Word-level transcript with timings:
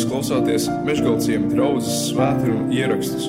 Jūs 0.00 0.08
klausāties 0.08 0.66
Meškāļu 0.86 1.48
draugas 1.50 1.88
svētkrājuma 2.06 2.72
ierakstus. 2.72 3.26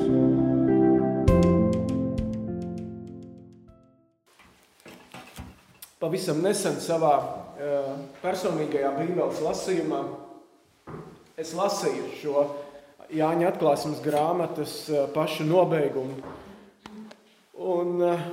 Pavisam 5.99 6.39
nesen 6.39 6.77
savā 6.79 7.11
uh, 7.19 7.89
personīgajā 8.21 8.93
Bībeles 9.01 9.43
lasījumā 9.43 9.99
es 11.43 11.51
lasīju 11.59 12.07
šo 12.21 12.47
Jāņa 13.19 13.49
atklāsmes 13.51 13.99
grāmatas 14.05 14.77
uh, 14.93 15.09
pašu 15.11 15.43
nobeigumu. 15.51 16.23
Un, 17.59 17.97
uh, 17.99 18.29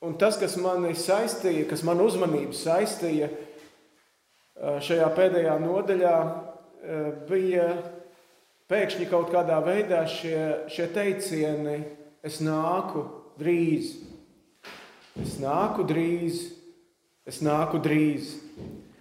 un 0.00 0.16
tas, 0.16 0.40
kas 0.40 0.56
mani 0.56 0.96
saistīja, 0.96 1.68
kas 1.68 1.84
man 1.84 2.00
uzmanību 2.00 2.56
saistīja 2.56 3.28
šajā 4.56 5.12
pēdējā 5.16 5.60
nodaļā, 5.60 6.16
bija 7.28 7.66
pēkšņi 8.70 9.08
kaut 9.10 9.32
kādā 9.32 9.58
veidā 9.64 10.04
šie, 10.08 10.68
šie 10.70 10.86
teicieni, 10.94 11.80
es 12.22 12.38
nāku 12.44 13.02
drīz, 13.40 13.96
es 15.18 15.36
nāku 15.42 15.86
drīz, 15.88 16.44
es 17.26 17.40
nāku 17.44 17.80
drīz. 17.82 18.36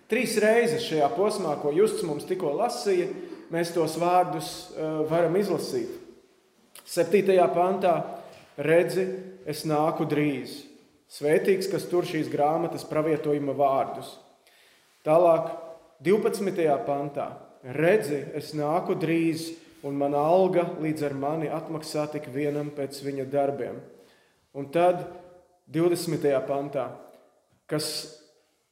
Trīs 0.09 0.33
reizes 0.41 0.87
šajā 0.89 1.09
posmā, 1.13 1.53
ko 1.61 1.73
Justs 1.75 2.05
mums 2.07 2.25
tikko 2.25 2.55
lasīja, 2.57 3.11
mēs 3.53 3.73
tos 3.75 3.97
vārdus 4.01 4.49
uh, 4.73 5.03
varam 5.09 5.37
izlasīt. 5.37 5.91
Septītajā 6.89 7.45
pantā 7.53 7.93
redzi, 8.57 9.05
es 9.45 9.61
nāku 9.69 10.07
drīz. 10.09 10.63
Svētīgs, 11.09 11.69
kas 11.69 11.85
tur 11.89 12.05
šīs 12.09 12.29
grāmatas 12.29 12.85
pravietojuma 12.89 13.53
vārdus. 13.57 14.15
Tālāk, 15.05 15.53
12. 16.05 16.65
pantā 16.85 17.29
redzi, 17.63 18.23
es 18.35 18.53
nāku 18.55 18.95
drīz, 18.99 19.51
un 19.83 19.95
mana 19.99 20.19
alga 20.27 20.65
līdz 20.79 21.05
ar 21.07 21.15
mani 21.15 21.49
atmaksā 21.51 22.05
tik 22.11 22.27
vienam 22.33 22.71
pēc 22.75 22.99
viņa 23.03 23.25
darbiem. 23.31 23.79
Un 24.57 24.67
tad 24.73 25.05
20. 25.71 26.25
pantā, 26.47 26.89
kas, 27.69 28.17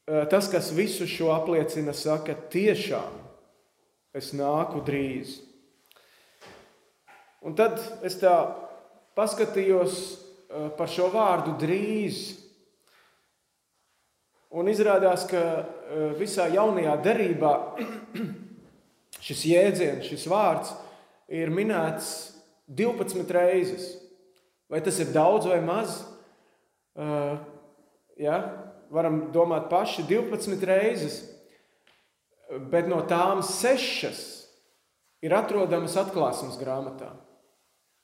eh, 0.07 0.25
tas, 0.29 0.49
kas 0.51 0.71
visu 0.71 1.07
šo 1.07 1.31
apliecina, 1.35 1.93
saka, 1.93 2.33
tiešām 2.33 3.13
es 4.13 4.33
nāku 4.33 4.83
drīz. 4.83 5.41
Un 7.41 7.55
tad 7.55 7.79
es 8.03 8.17
tā 8.19 8.55
paskatījos 9.15 10.17
eh, 10.49 10.69
par 10.77 10.89
šo 10.89 11.11
vārdu 11.13 11.55
drīz. 11.61 12.43
Un 14.51 14.67
izrādās, 14.71 15.27
ka 15.29 15.39
eh, 15.39 16.11
visā 16.19 16.49
jaunajā 16.51 16.97
derībā 17.03 17.53
Šis 19.27 19.43
jēdziens, 19.49 20.07
šis 20.07 20.23
vārds 20.31 20.71
ir 21.27 21.51
minēts 21.51 22.37
12 22.71 23.27
reizes. 23.35 23.89
Vai 24.71 24.79
tas 24.83 24.99
ir 25.03 25.11
daudz 25.15 25.47
vai 25.47 25.59
maz? 25.63 25.99
Uh, 26.95 27.35
ja? 28.19 28.39
Varam 28.87 29.25
domāt 29.35 29.67
paši 29.67 30.05
12 30.07 30.63
reizes, 30.67 31.19
bet 32.71 32.87
no 32.87 33.01
tām 33.03 33.41
sešas 33.43 34.21
ir 35.19 35.35
atrodamas 35.35 35.97
atklāsmes 35.99 36.55
grāmatā. 36.61 37.09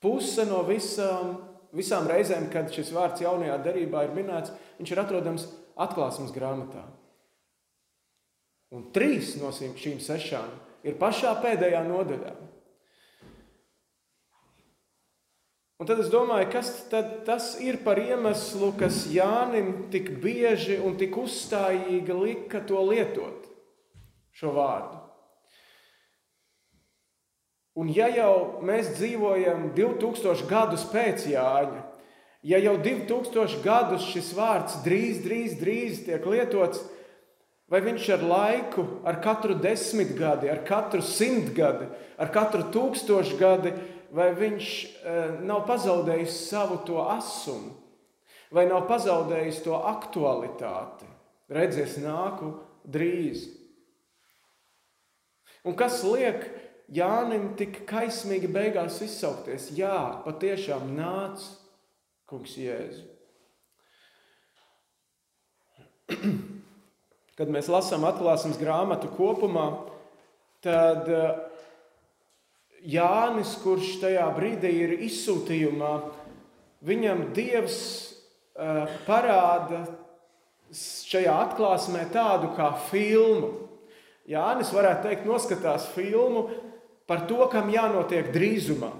Puse 0.04 0.44
no 0.44 0.60
visām, 0.68 1.38
visām 1.72 2.04
reizēm, 2.10 2.50
kad 2.52 2.68
šis 2.68 2.92
vārds 2.92 3.24
jaunajā 3.24 3.56
derībā 3.64 4.04
ir 4.04 4.12
minēts, 4.12 4.52
viņš 4.76 4.92
ir 4.92 5.00
atrodams 5.00 5.48
atklāsmes 5.80 6.36
grāmatā. 6.36 6.84
Un 8.76 8.90
trīs 8.92 9.38
no 9.40 9.54
šīm 9.54 10.02
sešām 10.04 10.52
ir 10.84 10.98
pašā 11.00 11.34
pēdējā 11.42 11.82
nodaļā. 11.88 12.34
Un 15.82 15.88
tad 15.90 15.98
es 16.04 16.10
domāju, 16.12 16.46
kas 16.52 16.68
tas 17.26 17.48
ir 17.60 17.80
par 17.84 17.98
iemeslu, 17.98 18.70
kas 18.78 19.02
Jānim 19.10 19.88
tik 19.92 20.12
bieži 20.22 20.78
un 20.78 20.94
tik 21.00 21.16
uzstājīgi 21.18 22.14
lika 22.14 22.62
to 22.64 22.78
lietot, 22.86 23.48
šo 24.38 24.54
vārdu. 24.54 25.00
Un 27.74 27.90
ja 27.90 28.06
jau 28.14 28.62
mēs 28.62 28.92
dzīvojam 28.94 29.72
2000 29.74 30.46
gadus 30.46 30.86
pēc 30.92 31.26
Jāņa, 31.32 31.82
ja 32.46 32.60
jau 32.62 32.76
2000 32.78 33.58
gadus 33.64 34.06
šis 34.12 34.30
vārds 34.38 34.78
drīz, 34.86 35.24
drīz, 35.26 35.56
drīz 35.58 36.04
tiek 36.06 36.22
lietots, 36.22 36.84
Vai 37.72 37.80
viņš 37.80 38.08
ar 38.12 38.24
laiku, 38.28 38.82
ar 39.08 39.22
katru 39.24 39.56
desmitgadi, 39.56 40.50
ar 40.52 40.60
katru 40.68 41.00
simtgadi, 41.00 41.86
ar 42.20 42.28
katru 42.32 42.66
tūkstošgadi, 42.74 43.72
vai 44.14 44.28
viņš 44.36 44.68
e, 44.84 45.14
nav 45.48 45.64
pazaudējis 45.68 46.36
savu 46.50 46.76
to 46.84 47.00
asumu, 47.08 47.72
vai 48.52 48.66
nav 48.68 48.84
pazaudējis 48.90 49.62
to 49.64 49.78
aktualitāti? 49.80 51.08
Redzies, 51.54 51.96
nāku 52.04 52.52
drīz. 52.84 53.48
Un 55.64 55.76
kas 55.76 56.02
liek 56.04 56.44
Jānim 56.92 57.54
tik 57.56 57.86
kaismīgi 57.88 58.48
beigās 58.52 59.00
izsaukties? 59.02 59.70
Jā, 59.72 60.20
patiešām 60.26 60.92
nāc, 60.98 61.40
kungs, 62.28 62.58
Jēzu. 62.60 63.08
Kad 67.34 67.50
mēs 67.50 67.66
lasām 67.66 68.04
atklāsmes 68.06 68.60
grāmatu 68.60 69.08
kopumā, 69.16 69.66
tad 70.62 71.08
eh, 71.10 71.32
Jānis, 72.94 73.56
kurš 73.62 73.96
tajā 74.02 74.28
brīdī 74.36 74.70
ir 74.84 74.94
izsūtījumā, 75.08 75.92
viņam 76.86 77.26
Dievs 77.34 77.78
eh, 78.54 78.96
parāda 79.08 79.82
šajā 80.74 81.34
atklāsmē 81.48 82.06
tādu 82.14 82.52
kā 82.54 82.70
filmu. 82.88 83.50
Jānis 84.30 84.70
varētu 84.72 85.08
teikt, 85.08 85.26
noskatās 85.28 85.90
filmu 85.92 86.46
par 87.08 87.26
to, 87.28 87.42
kam 87.52 87.68
jānotiek 87.72 88.30
drīzumā. 88.34 88.92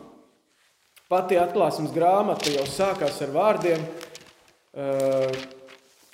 Pati 1.09 1.39
atklāsmes 1.39 1.93
grāmata 1.95 2.53
jau 2.53 2.65
sākās 2.69 3.21
ar 3.25 3.33
vārdiem, 3.33 3.83
uh, 4.75 5.45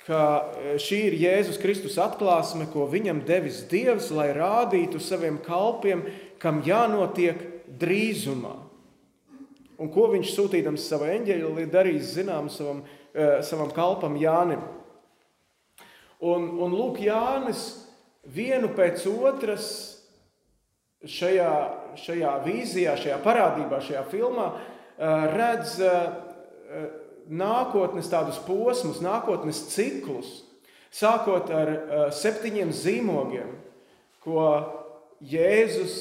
ka 0.07 0.21
e, 0.57 0.73
šī 0.81 0.99
ir 1.09 1.17
Jēzus 1.19 1.59
Kristus 1.61 1.97
atklāsme, 2.01 2.67
ko 2.73 2.87
viņam 2.89 3.21
devis 3.27 3.61
Dievs, 3.69 4.09
lai 4.15 4.31
rādītu 4.35 5.01
saviem 5.01 5.37
kalpiem, 5.45 6.03
kam 6.41 6.61
jānotiek 6.65 7.41
drīzumā. 7.81 8.55
Un 9.81 9.89
ko 9.93 10.07
viņš 10.11 10.33
sūtīdams 10.35 10.87
savu 10.89 11.07
eņģeļu, 11.09 11.53
darīs 11.73 12.13
zinām 12.17 12.49
savam, 12.53 12.83
e, 13.13 13.29
savam 13.45 13.71
kalpam 13.73 14.17
Jānim. 14.21 14.61
Un, 16.21 16.49
un 16.61 16.73
lūk, 16.73 16.99
Jānis 17.01 17.63
vienu 18.29 18.69
pēc 18.77 19.07
otras 19.09 19.69
šajā, 21.01 21.53
šajā 21.97 22.33
vīzijā, 22.45 22.93
šajā 22.97 23.17
parādībā, 23.25 23.81
šajā 23.81 24.03
filmā 24.09 24.51
e, 24.53 25.13
redz 25.33 25.79
nākotnes 27.29 28.09
tādus 28.11 28.39
posmus, 28.45 29.01
nākotnes 29.03 29.65
ciklus, 29.73 30.41
sākot 30.93 31.51
ar 31.53 31.71
uh, 31.71 32.05
septiņiem 32.15 32.73
zīmogiem, 32.75 33.53
ko 34.23 34.47
Jēzus 35.21 35.97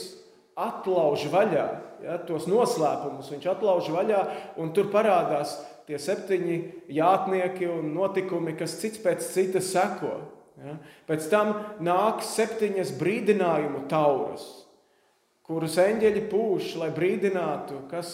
atlauž 0.58 1.28
vaļā. 1.32 1.68
Ja, 2.00 2.16
tos 2.24 2.46
noslēpumus 2.48 3.28
viņš 3.28 3.46
atlauž 3.52 3.90
vaļā, 3.92 4.20
un 4.60 4.70
tur 4.72 4.88
parādās 4.92 5.58
tie 5.84 5.98
septiņi 6.00 6.56
jātnieki 6.96 7.68
un 7.68 7.90
notikumi, 7.92 8.54
kas 8.56 8.78
cits 8.80 9.02
pēc 9.04 9.26
cita 9.34 9.60
seko. 9.60 10.14
Ja. 10.60 10.78
Pēc 11.08 11.28
tam 11.32 11.52
nāk 11.84 12.24
septiņas 12.24 12.94
brīdinājumu 13.00 13.84
tauras 13.92 14.46
kurus 15.50 15.74
eņģeļi 15.82 16.20
pūš, 16.30 16.74
lai 16.78 16.92
brīdinātu, 16.94 17.80
kas 17.90 18.10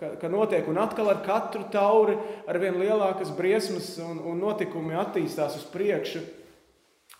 ka, 0.00 0.14
ka 0.22 0.30
notiek. 0.32 0.64
Un 0.72 0.80
atkal 0.80 1.10
ar 1.12 1.20
katru 1.26 1.66
tauri 1.72 2.14
ar 2.48 2.56
vien 2.62 2.78
lielākas 2.80 3.34
briesmas 3.36 3.90
un, 4.00 4.22
un 4.24 4.40
notikumi 4.40 4.96
attīstās 4.96 5.58
uz 5.60 5.66
priekšu. 5.68 6.22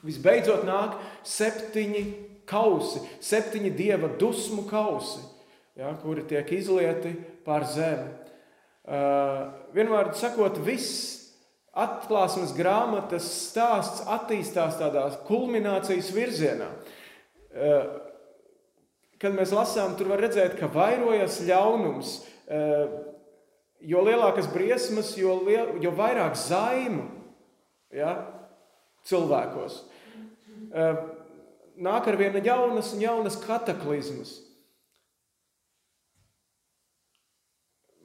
Visbeidzot 0.08 0.64
nāk 0.64 0.96
septiņi 1.26 2.02
kausi, 2.48 3.02
septiņi 3.20 3.74
dieva 3.76 4.08
dusmu 4.16 4.64
kausi, 4.70 5.20
ja, 5.76 5.92
kuri 6.00 6.24
tiek 6.30 6.48
izlieti 6.56 7.12
pār 7.44 7.68
zemi. 7.68 8.08
Uh, 8.88 9.50
vienmēr 9.76 10.14
sakot, 10.16 10.62
viss 10.64 11.26
atklāsmes 11.76 12.54
grāmatas 12.56 13.26
stāsts 13.50 14.06
attīstās 14.08 14.78
tādā 14.80 15.04
kulminācijas 15.28 16.08
virzienā. 16.16 16.70
Uh, 17.52 18.07
kad 19.22 19.34
mēs 19.34 19.52
lasām, 19.54 19.96
tur 19.98 20.12
var 20.12 20.22
redzēt, 20.22 20.56
ka 20.58 20.70
vairojas 20.72 21.40
ļaunums. 21.46 22.16
Eh, 22.48 22.96
jo 23.92 24.02
lielākas 24.06 24.48
briesmas, 24.50 25.12
jo, 25.18 25.36
liel, 25.46 25.76
jo 25.82 25.92
vairāk 25.94 26.36
zaimu 26.38 27.06
ja, 27.94 28.14
cilvēkos. 29.08 29.80
Eh, 30.72 31.00
nāk 31.78 32.10
ar 32.10 32.18
viena 32.18 32.42
jaunas 32.44 32.92
un 32.94 33.02
jaunas 33.04 33.38
kataklizmas. 33.42 34.38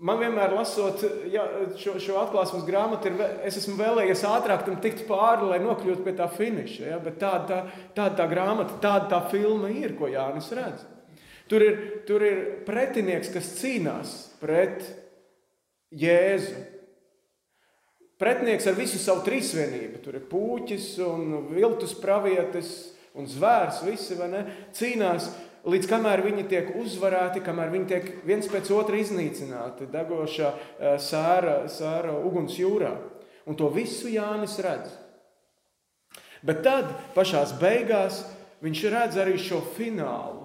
Man 0.03 0.19
vienmēr, 0.19 0.51
lasot 0.51 0.99
ja, 1.31 1.45
šo, 1.79 1.93
šo 2.01 2.17
atklāsmes 2.19 2.65
grāmatu, 2.67 3.07
ir, 3.07 3.21
es 3.47 3.55
esmu 3.61 3.77
vēlējies 3.79 4.25
ātrāk 4.27 4.65
tam 4.67 4.81
tikt 4.83 5.05
pāri, 5.07 5.47
lai 5.47 5.61
nokļūtu 5.63 6.03
pie 6.03 6.13
tā 6.17 6.27
finiša. 6.27 6.89
Ja? 6.89 6.97
Bet 6.99 7.21
tāda 7.21 7.45
tā, 7.47 7.59
tāda 7.95 8.17
tā 8.19 8.25
grāmata, 8.27 8.75
tāda 8.83 9.07
tā 9.13 9.21
filma 9.31 9.71
ir, 9.71 9.95
ko 9.95 10.11
Jānis 10.11 10.51
redz. 10.59 10.83
Tur 11.53 11.61
ir, 11.61 11.75
tur 12.09 12.23
ir 12.25 12.39
pretinieks, 12.65 13.29
kas 13.29 13.51
cīnās 13.59 14.13
pret 14.41 14.87
Jēzu. 15.93 16.63
Pretinieks 18.17 18.65
ar 18.65 18.73
visu 18.73 18.97
savu 18.97 19.21
trīsvienību. 19.27 19.99
Tur 20.01 20.17
ir 20.17 20.23
puķis 20.31 20.87
un 21.05 21.51
viltus 21.51 21.93
pravietis 22.01 22.71
un 23.13 23.29
zvērs. 23.29 23.83
Visi 23.85 24.17
cīnās 24.73 25.29
līdz 25.69 25.89
kamēr 25.91 26.23
viņi 26.25 26.47
tiek 26.49 26.73
uzvarēti, 26.81 27.43
kamēr 27.45 27.69
viņi 27.75 27.89
tiek 27.91 28.09
viens 28.25 28.49
pēc 28.49 28.71
otra 28.73 28.97
iznīcināti 28.97 29.91
degošā 29.93 30.49
eh, 30.49 30.97
sēra, 30.97 31.67
sēra 31.69 32.17
uguns 32.17 32.57
jūrā. 32.57 32.95
Un 33.45 33.59
to 33.59 33.69
visu 33.69 34.09
Jānis 34.09 34.57
redz. 34.65 34.89
Bet 36.41 36.65
tad, 36.65 36.89
pašā 37.13 37.45
beigās, 37.61 38.23
viņš 38.65 38.87
redz 38.89 39.21
arī 39.21 39.37
šo 39.37 39.61
finālu. 39.77 40.42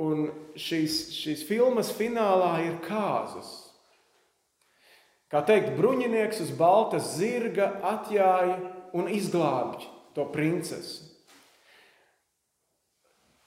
Un 0.00 0.30
šīs, 0.56 1.10
šīs 1.12 1.44
filmas 1.48 1.90
finālā 1.92 2.54
ir 2.64 2.78
kāzas. 2.86 3.50
Kā 5.30 5.44
teikt, 5.46 5.76
bruņinieks 5.76 6.40
uz 6.42 6.50
baltas 6.58 7.12
zirga 7.18 7.68
atjāja 7.86 8.56
un 8.96 9.10
izglābj 9.12 9.84
to 10.16 10.24
princesi. 10.32 11.06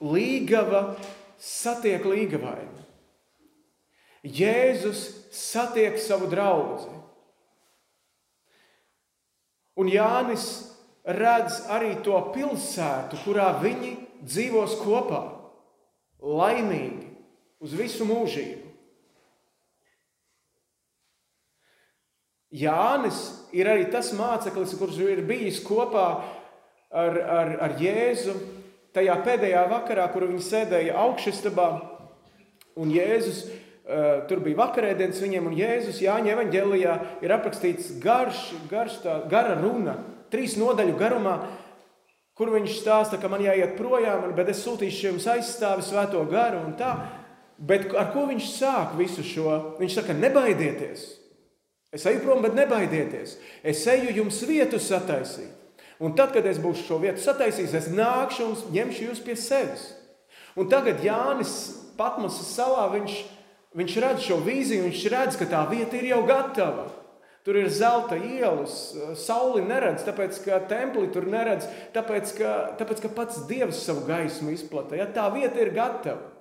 Līgava 0.03 0.94
satiek 1.39 2.05
līgavaini. 2.07 2.83
Jēzus 4.23 5.03
satiek 5.35 5.97
savu 6.00 6.29
draugu. 6.31 6.88
Un 9.75 9.89
Jānis 9.91 10.45
redz 11.03 11.63
arī 11.73 11.97
to 12.05 12.15
pilsētu, 12.35 13.19
kurā 13.25 13.50
viņi 13.59 13.95
dzīvos 14.23 14.77
kopā, 14.79 15.23
laimīgi, 16.24 17.10
uz 17.64 17.74
visu 17.78 18.08
mūžību. 18.08 18.72
Jānis 22.54 23.20
ir 23.56 23.68
arī 23.70 23.88
tas 23.90 24.12
māceklis, 24.14 24.75
kurš 24.78 25.00
ir 25.08 25.24
bijis 25.25 25.58
kopā 25.66 26.08
ar, 26.94 27.18
ar, 27.18 27.56
ar 27.66 27.74
Jēzu 27.81 28.36
tajā 28.94 29.16
pēdējā 29.25 29.64
vakarā, 29.72 30.06
kur 30.14 30.28
viņi 30.30 30.46
sēdēja 30.46 30.98
augšstabā, 31.02 31.68
un 32.80 32.94
Jēzus. 32.94 33.46
Uh, 33.84 34.22
tur 34.30 34.40
bija 34.40 34.62
vakarēdienas 34.62 35.18
viņiem, 35.20 35.48
un 35.50 35.56
Jēzus 35.60 35.98
Jāņa 36.00 36.30
evanģēlijā 36.38 36.92
ir 37.25 37.34
aprakstīts 37.36 37.90
garš, 38.00 38.54
garš 38.72 39.02
tā, 39.04 39.18
gara 39.28 39.58
runa, 39.60 39.98
trīs 40.31 40.56
nodaļu 40.56 40.94
garumā, 41.02 41.34
kur 42.38 42.53
viņš 42.53 42.77
stāsta, 42.80 43.19
ka 43.21 43.30
man 43.30 43.44
jāiet 43.45 43.75
projām, 43.77 44.31
bet 44.38 44.50
es 44.53 44.63
sūtīšu 44.65 45.12
jums 45.12 45.27
aizstāvi 45.30 45.85
svēto 45.85 46.24
garu 46.30 46.63
un 46.65 46.77
tā. 46.80 46.95
Bet 47.57 47.91
ar 47.95 48.09
ko 48.13 48.25
viņš 48.30 48.47
sāk 48.56 48.95
visu 48.97 49.24
šo? 49.24 49.51
Viņš 49.80 50.00
saka, 50.00 50.15
nebaidieties. 50.18 51.03
Es 51.94 52.07
eju 52.09 52.24
prom, 52.24 52.41
bet 52.41 52.56
nebaidieties. 52.57 53.38
Es 53.62 53.83
eju 53.88 54.15
jums 54.18 54.41
vietu 54.50 54.80
sataisīt. 54.81 55.51
Un 56.01 56.15
tad, 56.18 56.33
kad 56.33 56.45
es 56.50 56.57
būšu 56.59 56.88
šo 56.88 56.97
vietu 57.03 57.21
sataisījis, 57.21 57.75
es 57.77 57.91
nākšu 57.94 58.47
un 58.50 58.74
ņemšu 58.74 59.06
jūs 59.06 59.21
pie 59.24 59.38
sevis. 59.39 59.91
Un 60.57 60.68
tagad 60.69 61.01
Jānis 61.06 61.53
Patmasas 61.97 62.50
salā 62.56 62.88
viņš, 62.95 63.13
viņš 63.77 63.95
redz 64.01 64.25
šo 64.25 64.39
vīziju, 64.41 64.88
viņš 64.89 65.06
redz, 65.13 65.38
ka 65.38 65.47
tā 65.50 65.62
vieta 65.69 66.00
ir 66.00 66.09
jau 66.09 66.24
gatava. 66.27 66.89
Tur 67.44 67.57
ir 67.60 67.68
zelta 67.75 68.16
ielas, 68.16 68.94
sauli 69.19 69.66
neredz, 69.68 70.06
tāpēc 70.07 70.38
ka 70.45 70.62
templi 70.69 71.10
tur 71.12 71.25
neredz, 71.28 71.68
tāpēc 71.95 72.36
ka, 72.38 72.51
tāpēc, 72.80 73.01
ka 73.04 73.12
pats 73.18 73.42
Dievs 73.50 73.81
savu 73.84 74.06
gaismu 74.07 74.54
izplatīja. 74.54 75.04
Ja, 75.04 75.10
tā 75.12 75.25
vieta 75.34 75.60
ir 75.60 75.74
gatava. 75.75 76.31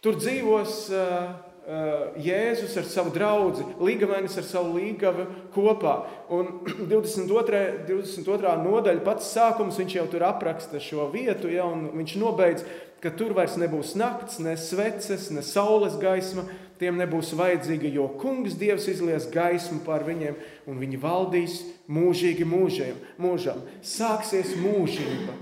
Tur 0.00 0.16
dzīvos 0.16 0.78
uh, 0.94 1.34
Eh, 1.66 2.20
Jēzus 2.22 2.76
ar 2.78 2.84
savu 2.86 3.10
draugu, 3.10 3.64
līgavainis 3.82 4.36
ar 4.38 4.44
savu 4.46 4.76
līgavu 4.76 5.24
kopā. 5.50 5.96
Un 6.30 6.60
22. 6.92 7.62
22. 7.88 8.52
nodaļa, 8.62 9.02
pats 9.02 9.32
sākums, 9.34 9.80
viņš 9.82 9.96
jau 9.96 10.04
tur 10.12 10.22
apraksta 10.28 10.78
šo 10.78 11.08
vietu, 11.10 11.50
ja, 11.50 11.64
un 11.66 11.88
viņš 11.98 12.14
nobeidz, 12.22 12.62
ka 13.02 13.10
tur 13.18 13.34
vairs 13.34 13.58
nebūs 13.58 13.96
nakts, 13.98 14.38
ne 14.46 14.54
sveces, 14.54 15.26
ne 15.34 15.42
saules 15.42 15.98
gaisma. 15.98 16.46
Tiem 16.80 16.98
nebūs 17.00 17.32
vajadzīga, 17.38 17.88
jo 17.94 18.08
kungs 18.20 18.56
Dievs 18.58 18.88
izlies 18.92 19.28
gaismu 19.32 19.80
pār 19.86 20.04
viņiem, 20.06 20.36
un 20.68 20.80
viņi 20.82 21.00
valdīs 21.00 21.62
mūžīgi 21.88 22.44
mūžiem, 22.48 22.98
mūžam. 23.22 23.62
Sāksies 23.80 24.52
mūžība, 24.60 25.38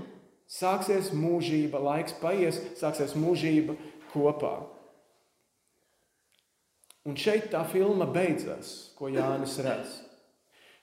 sāksies 0.47 1.11
mūžība, 1.15 1.81
laiks 1.83 2.15
paies, 2.21 2.61
sāksies 2.79 3.17
mūžība 3.19 3.75
kopā. 4.13 4.55
Un 7.05 7.17
šeit 7.19 7.51
tā 7.53 7.61
filma 7.69 8.07
beidzās, 8.09 8.95
ko 8.97 9.11
Jānis 9.13 9.59
redz. 9.61 10.01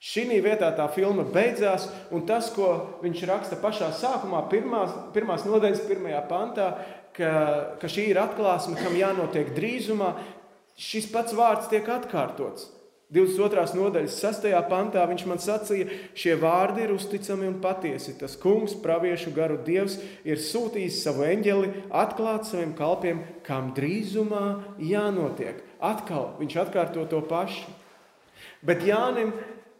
Šī 0.02 0.24
vietā 0.42 0.72
tā 0.74 0.88
filma 0.90 1.22
beidzās, 1.22 1.84
un 2.10 2.24
tas, 2.26 2.48
ko 2.50 2.98
viņš 3.04 3.20
raksta 3.30 3.58
pašā 3.62 3.92
sākumā, 3.94 4.40
pirmās, 4.50 4.90
pirmās 5.14 5.44
nodaļas, 5.46 5.84
pirmajā 5.86 6.22
pantā, 6.26 6.68
ka, 7.14 7.32
ka 7.78 7.90
šī 7.90 8.08
ir 8.10 8.18
atklāsme, 8.18 8.74
kam 8.80 8.96
jānotiek 8.98 9.52
drīzumā, 9.54 10.10
šis 10.78 11.10
pats 11.12 11.34
vārds 11.36 11.68
tiek 11.72 11.88
atkārtots. 11.88 12.70
22. 13.12 13.76
nodaļas 13.76 14.14
6. 14.24 14.46
pantā 14.70 15.02
viņš 15.04 15.22
man 15.28 15.40
sacīja, 15.42 15.84
šie 16.16 16.32
vārdi 16.40 16.86
ir 16.86 16.94
uzticami 16.94 17.44
un 17.44 17.58
patiesi. 17.60 18.14
Tas 18.16 18.38
kungs, 18.40 18.72
praviešu 18.80 19.34
garu 19.36 19.58
dievs, 19.66 19.98
ir 20.24 20.40
sūtījis 20.40 21.02
savu 21.04 21.26
eņģeli 21.28 21.72
atklāt 21.92 22.48
saviem 22.48 22.72
kalpiem, 22.78 23.20
kam 23.44 23.74
drīzumā 23.76 24.78
jānotiek. 24.80 25.60
Atkal 25.84 26.30
viņš 26.40 26.56
atkārto 26.64 27.04
to 27.10 27.20
pašu. 27.28 27.68
Bet 28.64 28.80
Jānim, 28.88 29.34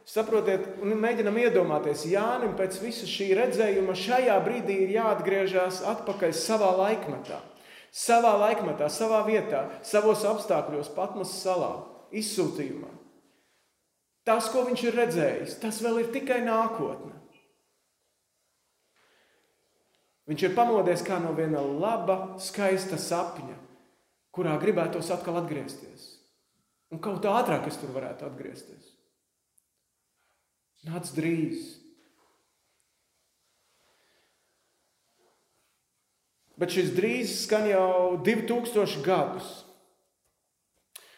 saprotiet, 0.05 0.67
un 0.85 0.93
mēģinam 1.01 1.39
iedomāties, 1.47 2.05
Jānim 2.13 2.53
pēc 2.59 2.83
visa 2.85 3.09
šī 3.09 3.31
redzējuma 3.39 3.97
šajā 3.97 4.37
brīdī 4.45 4.83
ir 4.85 4.97
jāatgriežas 4.99 5.81
atpakaļ 5.95 6.37
savā 6.37 6.69
laikmetā. 6.83 7.41
Savā 7.93 8.33
laikmetā, 8.41 8.89
savā 8.89 9.21
vietā, 9.27 9.67
savos 9.85 10.25
apstākļos, 10.25 10.95
Patmas 10.97 11.35
salā, 11.43 11.75
izsūtījumā. 12.17 12.89
Tas, 14.25 14.49
ko 14.53 14.63
viņš 14.69 14.85
ir 14.87 14.97
redzējis, 14.97 15.59
tas 15.61 15.83
vēl 15.85 16.05
ir 16.05 16.13
tikai 16.15 16.41
nākotne. 16.47 17.19
Viņš 20.31 20.47
ir 20.47 20.55
pamodies 20.57 21.03
kā 21.05 21.19
no 21.21 21.35
viena 21.37 21.61
laba, 21.61 22.39
skaista 22.41 22.97
sapņa, 22.97 23.59
kurā 24.33 24.55
gribētos 24.63 25.11
atkal 25.13 25.41
atgriezties. 25.43 26.07
Un 26.95 27.01
kaut 27.03 27.27
ātrāk 27.27 27.67
es 27.69 27.77
tur 27.81 27.93
varētu 27.93 28.29
atgriezties. 28.29 28.93
Nāc 30.87 31.11
drīz. 31.17 31.82
Bet 36.63 36.71
šis 36.71 36.93
drīz 36.95 37.31
skan 37.43 37.65
jau 37.67 38.21
2000 38.23 39.01
gadus. 39.03 39.47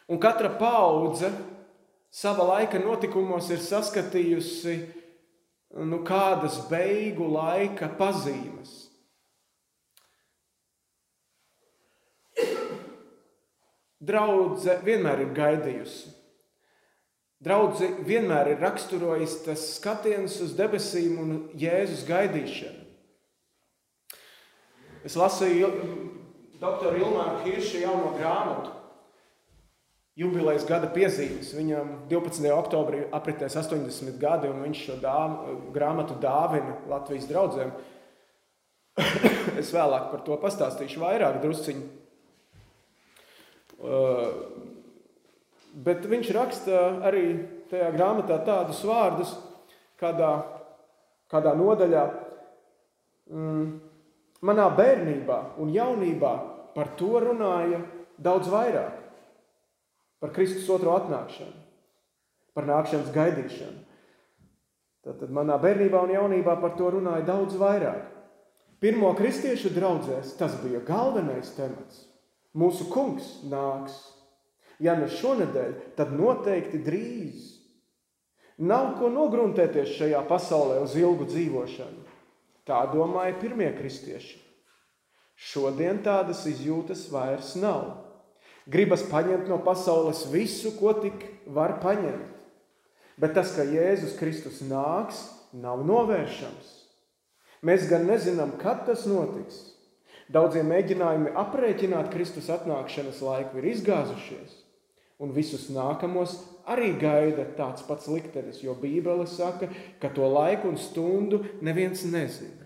Un 0.09 0.17
katra 0.17 0.49
paudze 0.57 1.29
savā 2.09 2.47
laika 2.49 2.79
notikumos 2.81 3.51
ir 3.53 3.61
saskatījusi 3.61 4.79
nu, 5.85 5.99
kādas 6.07 6.63
beigu 6.71 7.29
laika 7.29 7.91
pazīmes. 7.99 8.73
Draudze 14.01 14.79
vienmēr 14.85 15.27
ir 15.27 15.35
gaidījusi. 15.37 16.15
Draudzi 17.45 17.91
vienmēr 18.09 18.55
ir 18.55 18.65
raksturojis 18.65 19.37
tas 19.45 19.67
skatiens 19.75 20.39
uz 20.41 20.57
debesīm 20.57 21.21
un 21.21 21.37
Jēzus 21.61 22.07
gaidīšanu. 22.09 22.84
Es 25.05 25.19
lasīju 25.21 25.69
doktoru 26.61 27.03
Ilmāru 27.03 27.43
Hiršu 27.45 27.83
jauno 27.83 28.15
grāmatu 28.17 28.73
jubilejas 30.17 30.65
gada 30.69 30.89
piezīmes. 30.95 31.51
Viņam 31.57 31.91
12. 32.11 32.47
oktobrī 32.55 33.03
apritēs 33.15 33.57
80 33.59 34.17
gadi, 34.23 34.49
un 34.49 34.63
viņš 34.65 34.85
šo 34.87 34.97
dāmu, 35.03 35.59
grāmatu 35.75 36.17
dāvina 36.23 36.79
Latvijas 36.91 37.29
draugiem. 37.29 37.75
es 39.61 39.73
vēlāk 39.75 40.11
par 40.13 40.23
to 40.27 40.39
pastāstīšu 40.41 41.03
vairāk, 41.03 41.41
drusciņi. 41.43 41.87
Uh, 43.85 44.29
bet 45.85 46.07
viņš 46.09 46.31
raksta 46.33 46.85
arī 47.05 47.25
tajā 47.69 47.91
grāmatā 47.97 48.39
tādus 48.47 48.85
vārdus, 48.87 49.35
kādā, 50.01 50.31
kādā 51.33 51.53
nodaļā, 51.59 52.05
mm, 53.35 53.67
manā 54.45 54.69
bērnībā 54.77 55.39
un 55.63 55.73
jaunībā 55.73 56.35
par 56.75 56.93
to 56.99 57.17
runāja 57.23 57.81
daudz 58.21 58.51
vairāk. 58.53 59.01
Par 60.21 60.33
Kristus 60.33 60.69
otro 60.73 60.95
atnākšanu, 60.97 61.57
par 62.57 62.69
nākšanas 62.69 63.13
gaidīšanu. 63.15 63.81
Tad 65.05 65.29
manā 65.37 65.59
bērnībā 65.61 66.01
un 66.07 66.15
jaunībā 66.15 66.57
par 66.63 66.77
to 66.79 66.95
runāja 66.95 67.27
daudz 67.29 67.59
vairāk. 67.61 68.09
Pirmo 68.81 69.11
kristiešu 69.17 69.73
draugzēs 69.73 70.35
tas 70.39 70.57
bija 70.63 70.81
galvenais 70.85 71.53
temats. 71.57 72.05
Mūsu 72.57 72.87
kungs 72.93 73.43
nāks. 73.51 73.97
Ja 74.83 74.97
ne 74.99 75.07
šonadēļ, 75.11 75.75
tad 75.97 76.13
noteikti 76.17 76.81
drīz. 76.85 77.51
Nav 78.65 78.95
ko 78.99 79.11
nogruntēties 79.13 79.97
šajā 79.99 80.21
pasaulē 80.29 80.81
uz 80.85 80.95
ilgu 80.99 81.27
dzīvošanu. 81.31 82.04
Tā 82.65 82.81
domāja 82.93 83.37
pirmie 83.41 83.69
kristieši. 83.77 84.39
Šodien 85.35 85.99
tādas 86.05 86.45
izjūtas 86.49 87.09
vairs 87.13 87.53
nav. 87.61 88.05
Gribas 88.71 89.03
paņemt 89.11 89.51
no 89.51 89.59
pasaules 89.61 90.25
visu, 90.33 90.73
ko 90.79 90.95
tik 90.97 91.27
var 91.53 91.77
paņemt. 91.83 92.31
Bet 93.21 93.35
tas, 93.37 93.53
ka 93.55 93.67
Jēzus 93.69 94.17
Kristus 94.19 94.63
nāks, 94.65 95.21
nav 95.53 95.85
novēršams. 95.87 96.73
Mēs 97.65 97.87
gan 97.91 98.09
nezinām, 98.09 98.57
kad 98.61 98.83
tas 98.89 99.05
notiks. 99.09 99.61
Daudziem 100.33 100.67
mēģinājumi 100.73 101.35
aprēķināt 101.37 102.09
Kristus 102.15 102.49
atnākšanas 102.53 103.21
laiku 103.25 103.61
ir 103.61 103.69
izgāzušies, 103.75 104.64
un 105.25 105.33
visus 105.33 105.71
nākamos 105.73 106.37
arī 106.69 106.93
gaida 107.01 107.47
tāds 107.57 107.85
pats 107.89 108.09
liktenis, 108.09 108.61
jo 108.65 108.77
Bībele 108.77 109.27
saka, 109.29 109.71
ka 110.01 110.11
to 110.13 110.29
laiku 110.29 110.69
un 110.71 110.79
stundu 110.81 111.43
neviens 111.65 112.05
nezina. 112.09 112.65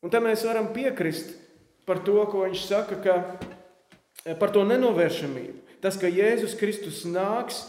Un 0.00 0.12
tam 0.12 0.24
mēs 0.28 0.44
varam 0.48 0.70
piekrist 0.72 1.34
par 1.88 2.00
to, 2.04 2.16
ko 2.32 2.46
viņš 2.46 2.62
saka, 2.64 3.00
ka 3.04 3.16
eh, 4.24 4.36
par 4.36 4.52
to 4.54 4.64
nenovēršamību. 4.68 5.58
Tas, 5.80 5.96
ka 6.00 6.08
Jēzus 6.08 6.56
Kristus 6.60 7.02
nāks, 7.08 7.64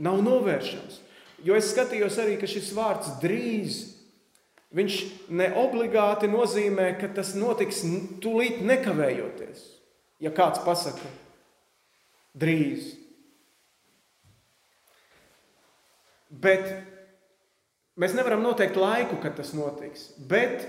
nav 0.00 0.20
novēršams. 0.24 1.00
Jo 1.44 1.56
es 1.58 1.68
skatījos 1.72 2.16
arī, 2.20 2.38
ka 2.40 2.48
šis 2.48 2.70
vārds 2.76 3.18
drīz, 3.20 3.80
viņš 4.74 4.98
ne 5.28 5.50
obligāti 5.60 6.28
nozīmē, 6.32 6.94
ka 7.00 7.10
tas 7.16 7.34
notiks 7.36 7.82
tūlīt 8.24 8.62
nekavējoties. 8.64 9.73
Ja 10.22 10.30
kāds 10.34 10.60
pasaka, 10.64 11.08
drīz. 12.38 12.92
Bet 16.30 16.66
mēs 18.00 18.14
nevaram 18.16 18.42
noteikt 18.42 18.78
laiku, 18.78 19.18
kad 19.22 19.36
tas 19.38 19.52
notiks. 19.54 20.08
Bet 20.18 20.66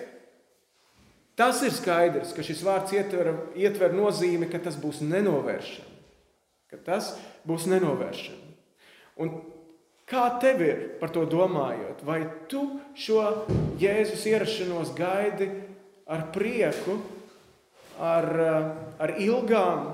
tas 1.37 1.61
ir 1.65 1.73
skaidrs, 1.73 2.33
ka 2.35 2.45
šis 2.45 2.63
vārds 2.65 2.93
ietver, 2.95 3.31
ietver 3.57 3.95
nozīmi, 3.97 4.49
ka 4.51 4.61
tas 4.61 4.77
būs 4.81 5.01
nenovēršami. 5.05 5.93
Ka 6.71 6.81
tas 6.85 7.13
būs 7.47 7.67
nenovēršami. 7.71 8.53
Un 9.21 9.31
kā 10.09 10.27
tev 10.41 10.61
ir 10.65 10.81
par 10.99 11.13
to 11.15 11.25
domājot? 11.29 12.03
Vai 12.05 12.25
tu 12.51 12.65
šo 12.97 13.21
Jēzus 13.81 14.25
ierašanos 14.29 14.93
gaidi 14.97 15.49
ar 16.05 16.27
prieku, 16.35 16.99
ar, 17.99 18.31
ar 18.99 19.15
ilgām 19.21 19.93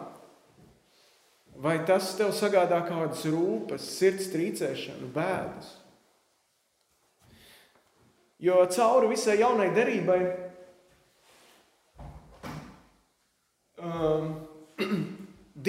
Vai 1.62 1.75
tas 1.86 2.15
tev 2.17 2.31
sagādā 2.34 2.79
kādas 2.88 3.22
rūpes, 3.29 3.86
sirds 4.00 4.31
trīcēšanu, 4.34 5.12
bēdas? 5.13 5.75
Jo 8.41 8.63
cauri 8.74 9.12
visai 9.12 9.36
jaunai 9.43 9.67
derībai, 9.75 10.17
um, 13.77 14.31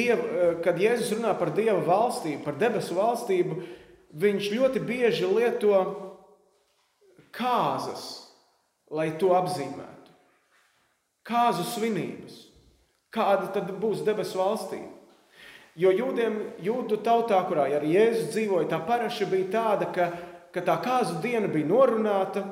diev, 0.01 0.25
kad 0.65 0.81
Jēzus 0.81 1.13
runā 1.19 1.35
par 1.37 1.53
Dieva 1.53 1.83
valstību, 1.85 2.41
par 2.47 2.57
debesu 2.57 2.97
valstību, 2.97 3.61
viņš 4.25 4.49
ļoti 4.55 4.85
bieži 4.89 5.29
lieto 5.29 5.77
kāzas, 7.37 8.07
lai 8.89 9.11
to 9.21 9.37
apzīmētu. 9.37 10.02
Kāzu 11.27 11.67
svinības. 11.69 12.49
Kāda 13.13 13.51
tad 13.55 13.71
būs 13.79 14.03
debesu 14.07 14.41
valstība? 14.41 14.91
Jo 15.79 15.93
jūdiem, 15.95 16.35
jūdu 16.61 16.99
tautā, 17.05 17.39
kurā 17.49 17.65
arī 17.79 17.95
Jēzus 17.95 18.33
dzīvoja, 18.35 18.69
tā 18.69 18.79
paraša 18.85 19.29
bija 19.31 19.49
tāda, 19.55 19.89
ka, 19.93 20.11
ka 20.53 20.65
tā 20.65 20.75
kāzu 20.85 21.17
diena 21.25 21.49
bija 21.49 21.69
norunāta, 21.71 22.43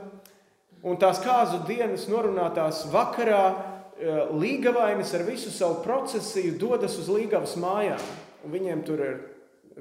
un 0.80 0.96
tās 1.00 1.20
kāzu 1.20 1.60
dienas 1.68 2.06
norunātās 2.08 2.86
vakarā 2.92 3.42
eh, 3.50 4.22
līgavainis 4.32 5.12
ar 5.16 5.26
visu 5.26 5.52
savu 5.52 5.82
procesiju 5.84 6.56
dodas 6.60 6.96
uz 7.00 7.10
līgavas 7.12 7.58
mājām. 7.60 8.00
Un 8.44 8.54
viņiem 8.56 8.84
tur 8.88 9.04
ir 9.04 9.18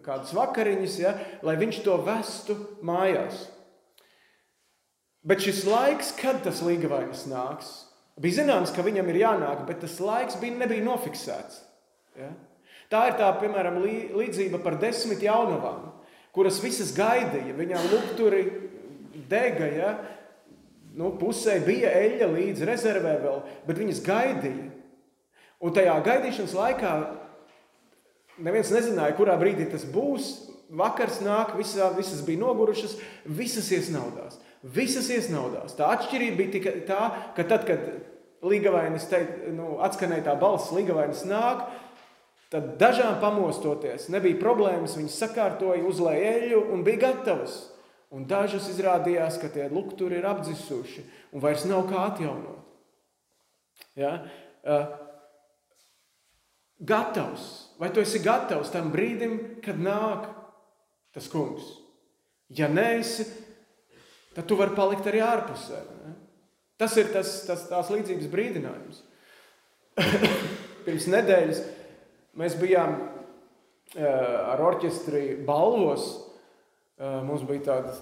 kādas 0.03 0.33
vakariņas, 0.35 0.97
ja, 0.99 1.13
lai 1.43 1.55
viņš 1.59 1.79
to 1.85 1.95
vestu 2.03 2.57
mājās. 2.83 3.45
Bet 5.23 5.43
šis 5.43 5.63
laiks, 5.67 6.11
kad 6.19 6.43
tas 6.43 6.59
līgavainis 6.63 7.23
nāks, 7.31 7.71
bija 8.19 8.41
zināms, 8.41 8.73
ka 8.75 8.85
viņam 8.85 9.09
ir 9.11 9.21
jānāk, 9.23 9.65
bet 9.67 9.81
tas 9.83 9.97
laiks 10.03 10.39
bija, 10.41 10.57
nebija 10.59 10.85
nofiksēts. 10.85 11.63
Ja. 12.19 12.33
Tā 12.89 13.03
ir 13.11 13.17
tā, 13.19 13.29
piemēram, 13.39 13.81
līdzība 14.17 14.61
par 14.63 14.79
desmit 14.81 15.21
jaunavām, 15.23 15.91
kuras 16.33 16.57
visas 16.63 16.91
gaidīja. 16.97 17.53
Viņām 17.57 17.91
lukturi 17.91 18.43
dega, 19.29 19.67
ja? 19.69 19.91
nu, 20.97 21.13
pusē 21.19 21.59
bija 21.65 21.91
eļļa 21.95 22.27
līdz 22.33 22.65
rezervē 22.67 23.15
vēl, 23.23 23.39
bet 23.67 23.79
viņas 23.79 24.03
gaidīja. 24.05 24.67
Un 25.59 25.75
tajā 25.75 25.95
gaidīšanas 26.05 26.55
laikā 26.55 26.93
neviens 28.43 28.71
nezināja, 28.73 29.15
kurā 29.17 29.35
brīdī 29.39 29.67
tas 29.71 29.85
būs. 29.87 30.31
Vakars 30.69 31.17
nāk, 31.25 31.55
visā, 31.57 31.87
visas 31.95 32.21
bija 32.21 32.43
nogurušas, 32.43 32.93
visas 33.25 33.71
iesnaudās. 33.73 34.37
Visas 34.61 35.07
iesnaudās. 35.09 35.73
Tā 35.77 35.87
atšķirība 35.95 36.37
bija 36.37 36.53
tikai 36.57 36.73
tā, 36.85 36.99
ka 37.33 37.45
tad, 37.49 37.65
kad 37.65 37.87
Ligavainis 38.45 39.09
teica, 39.11 39.51
nu, 39.51 39.77
atskanēja 39.83 40.29
tā 40.29 40.35
balss, 40.39 40.71
Ligavainis 40.75 41.25
nāk, 41.27 41.65
Tad 42.49 42.79
dažām 42.81 43.19
pamostoties, 43.21 44.07
nebija 44.09 44.39
problēmas, 44.41 44.95
viņas 44.97 45.17
sakārtoja, 45.21 45.83
uzlēja 45.85 46.31
eļļu 46.33 46.61
un 46.73 46.81
bija 46.85 47.03
gatavas. 47.03 47.59
Un 48.09 48.23
dažas 48.25 48.65
izrādījās, 48.71 49.37
ka 49.37 49.51
tie 49.53 49.67
lukturi 49.69 50.17
ir 50.17 50.25
apdzisuši 50.25 51.03
un 51.29 51.43
vairs 51.43 51.67
nav 51.69 51.83
kā 51.91 52.07
atjaunot. 52.07 52.63
Ja? 53.93 54.15
Uh, 54.65 54.87
gatavs. 56.81 57.45
Vai 57.77 57.91
tu 57.93 58.01
esi 58.01 58.23
gatavs 58.23 58.73
tam 58.73 58.89
brīdim, 58.95 59.61
kad 59.61 59.77
nāk 59.77 60.25
tas 61.13 61.29
kungs? 61.29 61.69
Ja 62.49 62.65
neesi, 62.65 63.27
tad 64.33 64.49
tu 64.49 64.57
vari 64.57 64.73
palikt 64.73 65.05
arī 65.05 65.21
ārpusē. 65.21 65.83
Ne? 66.01 66.15
Tas 66.79 66.95
ir 66.99 67.11
tas, 67.11 67.33
tas, 67.47 67.65
tās 67.67 67.91
līdzības 67.91 68.29
brīdinājums. 68.31 69.03
Pirms 70.85 71.09
nedēļas 71.11 71.59
Mēs 72.39 72.53
bijām 72.55 72.93
uh, 72.95 74.03
ar 74.53 74.61
orķestri 74.63 75.41
balvos. 75.47 76.05
Uh, 76.99 77.19
mums 77.25 77.43
bija 77.47 77.65
tāds 77.65 77.99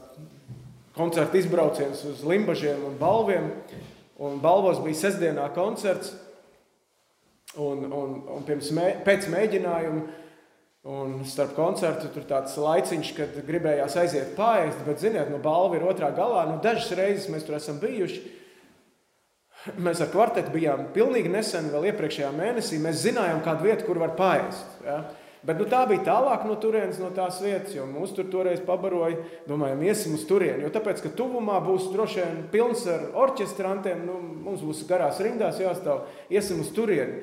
koncerta 0.98 1.40
izbrauciens 1.40 2.04
uz 2.10 2.22
Limbaģiem 2.28 2.84
un 2.86 3.00
balviem. 3.00 3.50
Un 4.22 4.38
balvos 4.44 4.82
bija 4.84 5.00
sestdienā 5.00 5.48
koncerts. 5.56 6.14
Un, 7.58 7.88
un, 7.88 8.16
un 8.36 8.46
pirms 8.46 8.70
mē, 8.76 8.88
pēc 9.06 9.30
mēģinājuma 9.34 10.04
un 10.88 11.16
starp 11.28 11.56
koncertu 11.58 12.12
tur 12.14 12.28
tāds 12.30 12.54
laiciņš, 12.62 13.14
kad 13.18 13.40
gribējās 13.48 13.96
aiziet 13.98 14.36
pāriest, 14.38 14.84
bet, 14.86 15.02
ziniet, 15.02 15.32
nu, 15.34 15.40
balva 15.42 15.80
ir 15.80 15.88
otrā 15.88 16.12
galā. 16.16 16.46
Nu, 16.52 16.60
dažas 16.64 16.94
reizes 17.00 17.26
mēs 17.34 17.48
tur 17.48 17.58
esam 17.58 17.80
bijuši. 17.82 18.22
Mēs 19.84 20.02
ar 20.04 20.12
kvartetu 20.14 20.52
bijām 20.54 20.90
pilnīgi 20.96 21.32
nesen, 21.32 21.72
vēl 21.74 21.90
iepriekšējā 21.92 22.34
mēnesī. 22.36 22.80
Mēs 22.82 23.02
zinājām, 23.04 23.42
kādu 23.46 23.68
vietu, 23.68 23.88
kur 23.88 24.00
var 24.02 24.14
pāriest. 24.18 24.78
Ja? 24.86 25.02
Bet 25.48 25.60
nu, 25.62 25.68
tā 25.70 25.84
bija 25.88 26.04
tālāk 26.08 26.44
no 26.48 26.58
turienes, 26.60 26.98
no 27.00 27.08
tās 27.16 27.38
vietas, 27.44 27.72
jo 27.76 27.86
mūs 27.88 28.12
tur 28.16 28.28
toreiz 28.32 28.60
pabaroja. 28.66 29.22
Domājām, 29.48 29.84
iesim 29.88 30.18
uz 30.18 30.26
turieni. 30.28 30.66
Jo 30.66 30.72
tāpēc, 30.76 31.04
ka 31.04 31.14
tuvumā 31.16 31.60
būs 31.64 31.88
droši 31.94 32.24
vien 32.24 32.42
pilns 32.52 32.84
ar 32.92 33.06
orķestrantiem, 33.26 34.02
nu, 34.08 34.18
mums 34.48 34.66
būs 34.66 34.84
garās 34.90 35.22
rindās 35.24 35.62
jāstāv. 35.62 36.08
Iesim 36.34 36.64
uz 36.64 36.74
turieni. 36.76 37.22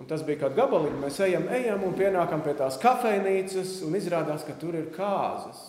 Un 0.00 0.08
tas 0.08 0.24
bija 0.26 0.40
kā 0.40 0.50
gabaliņš. 0.56 0.98
Mēs 1.02 1.20
ejam, 1.28 1.46
ejam 1.52 1.84
un 1.86 1.94
pienākam 1.98 2.42
pie 2.42 2.56
tās 2.58 2.80
kafejnīcas, 2.82 3.76
un 3.86 3.94
izrādās, 4.00 4.46
ka 4.48 4.56
tur 4.58 4.78
ir 4.78 4.88
kāzas. 4.96 5.60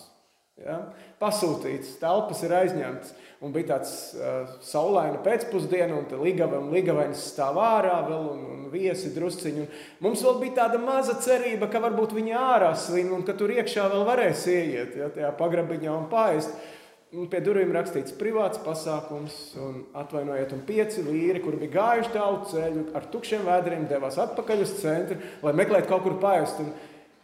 Ja? 0.64 0.80
Pasūtīts, 1.20 1.98
telpas 2.00 2.42
ir 2.46 2.56
aizņemtas. 2.58 3.14
Un 3.44 3.52
bija 3.52 3.74
tāds 3.74 3.90
uh, 4.16 4.54
saulaina 4.64 5.18
pēcpusdiena, 5.24 5.98
un 5.98 6.22
Ligava 6.24 6.62
un 6.62 6.70
Ligavainis 6.72 7.26
stāv 7.34 7.58
ārā 7.60 7.98
vēl, 8.06 8.28
un, 8.32 8.44
un 8.54 8.62
viesi 8.72 9.10
drusciņi. 9.12 9.66
Un 9.66 10.06
mums 10.06 10.22
vēl 10.24 10.38
bija 10.40 10.62
tāda 10.62 10.80
maza 10.80 11.18
cerība, 11.20 11.68
ka 11.68 11.82
varbūt 11.84 12.14
viņi 12.16 12.32
ārā 12.40 12.70
svin, 12.78 13.12
un 13.12 13.26
ka 13.26 13.34
tur 13.36 13.52
iekšā 13.52 13.90
vēl 13.92 14.06
varēs 14.08 14.46
ieiet, 14.48 14.96
ja, 14.96 15.10
tajā 15.12 15.34
pagrabiņā 15.36 15.92
un 15.92 16.08
paēst. 16.12 16.56
Un 17.14 17.28
pie 17.30 17.38
durvīm 17.44 17.70
rakstīts 17.70 18.16
privāts 18.18 18.58
pasākums, 18.64 19.36
un 19.60 19.84
atvainojiet, 20.00 20.50
un 20.56 20.64
pieci 20.66 21.04
vīri, 21.04 21.42
kuri 21.44 21.60
bija 21.60 21.76
gājuši 21.76 22.10
tālu 22.16 22.40
ceļu, 22.50 22.88
ar 22.96 23.06
tukšiem 23.12 23.44
vēdriem 23.46 23.84
devās 23.92 24.16
atpakaļ 24.24 24.64
uz 24.64 24.72
centru, 24.80 25.20
lai 25.44 25.52
meklētu 25.60 25.92
kaut 25.92 26.02
kur 26.08 26.16
paēst. 26.24 26.64
Un, 26.64 26.72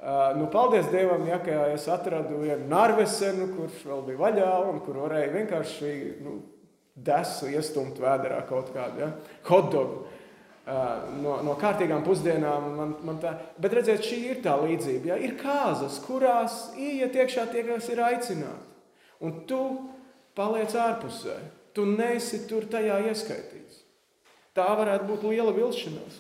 uh, 0.03 0.39
nu, 0.39 0.47
paldies 0.53 0.89
Dievam, 0.93 1.27
ja 1.29 1.41
es 1.71 1.89
atradu 1.89 2.41
vienu 2.43 2.69
narvesenu, 2.71 3.51
kurš 3.57 3.85
vēl 3.89 4.07
bija 4.09 4.23
vaļā, 4.23 4.55
un 4.71 4.81
kur 4.85 5.03
varēja 5.05 5.35
vienkārši 5.35 5.93
nu, 6.25 6.39
desu 6.97 7.51
iestumt 7.53 8.01
vēderā 8.01 8.43
kaut 8.49 8.73
kādu 8.75 9.05
ja? 9.05 9.13
hotdogu. 9.49 10.07
Uh, 10.71 11.07
no, 11.19 11.39
no 11.43 11.55
kārtīgām 11.59 12.05
pusdienām. 12.07 12.67
Man, 12.77 12.97
man 13.07 13.21
tā, 13.23 13.33
bet 13.59 13.73
redziet, 13.75 14.05
šī 14.07 14.19
ir 14.35 14.43
tā 14.45 14.55
līdzība. 14.61 15.15
Ja? 15.15 15.17
Ir 15.21 15.39
kāzas, 15.41 15.97
kurās 16.05 16.69
ieiet 16.79 17.17
iekšā 17.17 17.49
tie, 17.51 17.65
kas 17.67 17.89
ir 17.91 18.03
aicināti 18.07 18.69
un 19.21 19.43
tu 19.49 19.61
paliec 20.37 20.75
ārpusē. 20.77 21.37
Tu 21.77 21.85
nesi 21.87 22.43
tur 22.51 22.67
tajā 22.71 22.99
ieskaitīts. 23.11 23.85
Tā 24.57 24.67
varētu 24.79 25.07
būt 25.07 25.27
liela 25.31 25.53
vilšanās. 25.55 26.19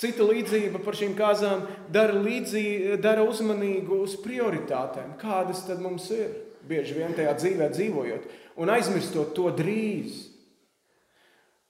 Cita 0.00 0.24
līdzība 0.24 0.80
par 0.80 0.96
šīm 0.96 1.12
kāzām 1.18 1.66
dara, 1.92 2.16
līdzī, 2.16 2.96
dara 3.02 3.24
uzmanīgu 3.28 4.00
uz 4.06 4.16
prioritātēm, 4.22 5.16
kādas 5.20 5.66
tad 5.66 5.82
mums 5.84 6.08
ir. 6.14 6.32
Bieži 6.70 6.96
vien 6.96 7.12
tajā 7.16 7.32
dzīvē 7.38 7.70
dzīvojot, 7.72 8.26
un 8.60 8.72
aizmirstot 8.72 9.32
to 9.36 9.48
drīz. 9.56 10.22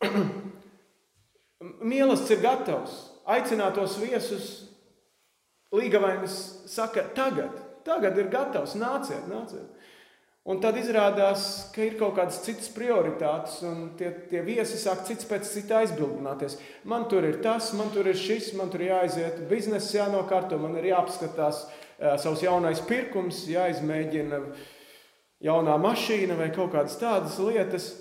Mīlestības 1.90 2.34
ir 2.34 2.42
gatavs. 2.42 2.98
Aicinātos 3.30 3.98
viesus 4.00 4.46
Līgavainis 5.70 6.34
saka, 6.66 7.04
tagad, 7.14 7.54
Tagad 7.84 8.18
ir 8.20 8.28
gatavs, 8.32 8.74
nāciet, 8.78 9.24
nāciet. 9.30 9.79
Un 10.48 10.56
tad 10.62 10.78
izrādās, 10.80 11.42
ka 11.74 11.84
ir 11.84 11.98
kaut 12.00 12.14
kādas 12.16 12.38
citas 12.46 12.70
prioritātes, 12.72 13.58
un 13.68 13.90
tie, 13.98 14.08
tie 14.30 14.40
viesi 14.40 14.78
sāk 14.80 15.02
cits 15.04 15.28
pēc 15.28 15.44
cita 15.44 15.82
aizbildināties. 15.82 16.56
Man 16.88 17.04
tur 17.12 17.26
ir 17.28 17.42
tas, 17.44 17.74
man 17.76 17.92
tur 17.92 18.08
ir 18.08 18.16
šis, 18.16 18.54
man 18.56 18.72
tur 18.72 18.86
jāaiziet, 18.86 19.42
biznesa 19.50 19.98
jānokārto, 19.98 20.56
man 20.62 20.78
ir 20.80 20.88
jāapskatās 20.94 21.66
uh, 21.66 22.16
savs 22.22 22.46
jaunais 22.46 22.80
pirkums, 22.88 23.42
jāizmēģina 23.52 24.40
jaunā 25.44 25.76
mašīna 25.84 26.40
vai 26.40 26.48
kaut 26.56 26.72
kādas 26.72 26.96
tādas 27.00 27.36
lietas. 27.44 27.92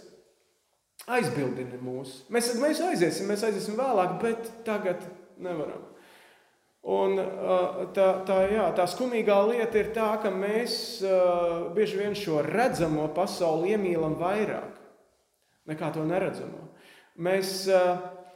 Aizbildina 1.10 1.80
mūs. 1.84 2.22
Mēs, 2.32 2.54
mēs 2.60 2.80
aiziesim, 2.86 3.28
mēs 3.32 3.44
aiziesim 3.48 3.76
vēlāk, 3.80 4.16
bet 4.24 4.52
tagad 4.68 5.04
nevaram. 5.42 5.89
Un, 6.80 7.18
tā, 7.92 8.08
tā, 8.24 8.38
jā, 8.48 8.70
tā 8.78 8.86
skumīgā 8.88 9.36
lieta 9.50 9.82
ir 9.82 9.90
tā, 9.96 10.14
ka 10.24 10.32
mēs 10.32 11.02
bieži 11.76 12.00
vien 12.00 12.16
šo 12.16 12.40
redzamo 12.46 13.10
pasauli 13.16 13.74
iemīlam 13.76 14.16
vairāk 14.20 14.78
nekā 15.70 15.90
to 15.94 16.06
neredzamo. 16.08 16.70
Mēs 17.20 17.68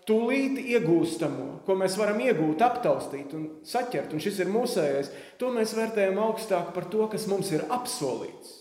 tūlīt 0.03 0.59
iegūstamo, 0.59 1.63
ko 1.63 1.77
mēs 1.79 1.95
varam 1.97 2.19
iegūt, 2.19 2.61
aptaustīt 2.65 3.31
un 3.37 3.45
saķert, 3.65 4.11
un 4.11 4.21
šis 4.23 4.41
ir 4.43 4.51
mūsējais, 4.51 5.13
to 5.39 5.53
mēs 5.55 5.71
vērtējam 5.77 6.19
augstāk 6.25 6.73
par 6.75 6.89
to, 6.91 7.07
kas 7.13 7.29
mums 7.31 7.53
ir 7.55 7.63
apsolīts. 7.71 8.59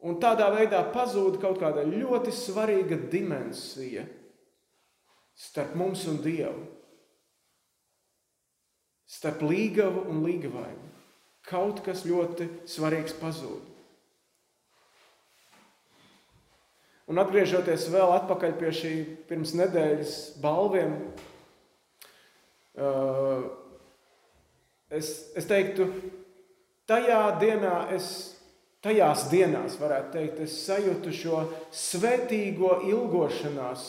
Un 0.00 0.16
tādā 0.16 0.48
veidā 0.54 0.80
pazūd 0.94 1.36
kaut 1.42 1.60
kāda 1.60 1.84
ļoti 1.84 2.32
svarīga 2.32 2.96
dimensija 3.12 4.06
starp 5.40 5.74
mums 5.78 6.04
un 6.10 6.20
Dievu, 6.20 6.66
starp 9.08 9.42
līgavu 9.46 10.04
un 10.12 10.22
līgavainu. 10.26 10.88
Kaut 11.48 11.80
kas 11.82 12.04
ļoti 12.04 12.46
svarīgs 12.68 13.16
pazūd. 13.18 13.64
Un 17.10 17.18
atgriežoties 17.18 17.88
vēl 17.90 18.12
atpakaļ 18.20 18.52
pie 18.60 18.74
šī 18.76 18.92
pirms 19.26 19.54
nedēļas 19.58 20.18
balviem, 20.44 20.92
uh, 22.78 23.48
es, 24.94 25.08
es 25.34 25.48
teiktu, 25.50 25.88
tajā 26.86 27.22
dienā 27.40 27.80
es, 27.96 28.12
tajās 28.84 29.24
dienās, 29.32 29.80
varētu 29.80 30.14
teikt, 30.20 30.44
es 30.44 30.60
sajūtu 30.68 31.16
šo 31.16 31.42
svētīgo 31.80 32.76
ilgošanās 32.92 33.88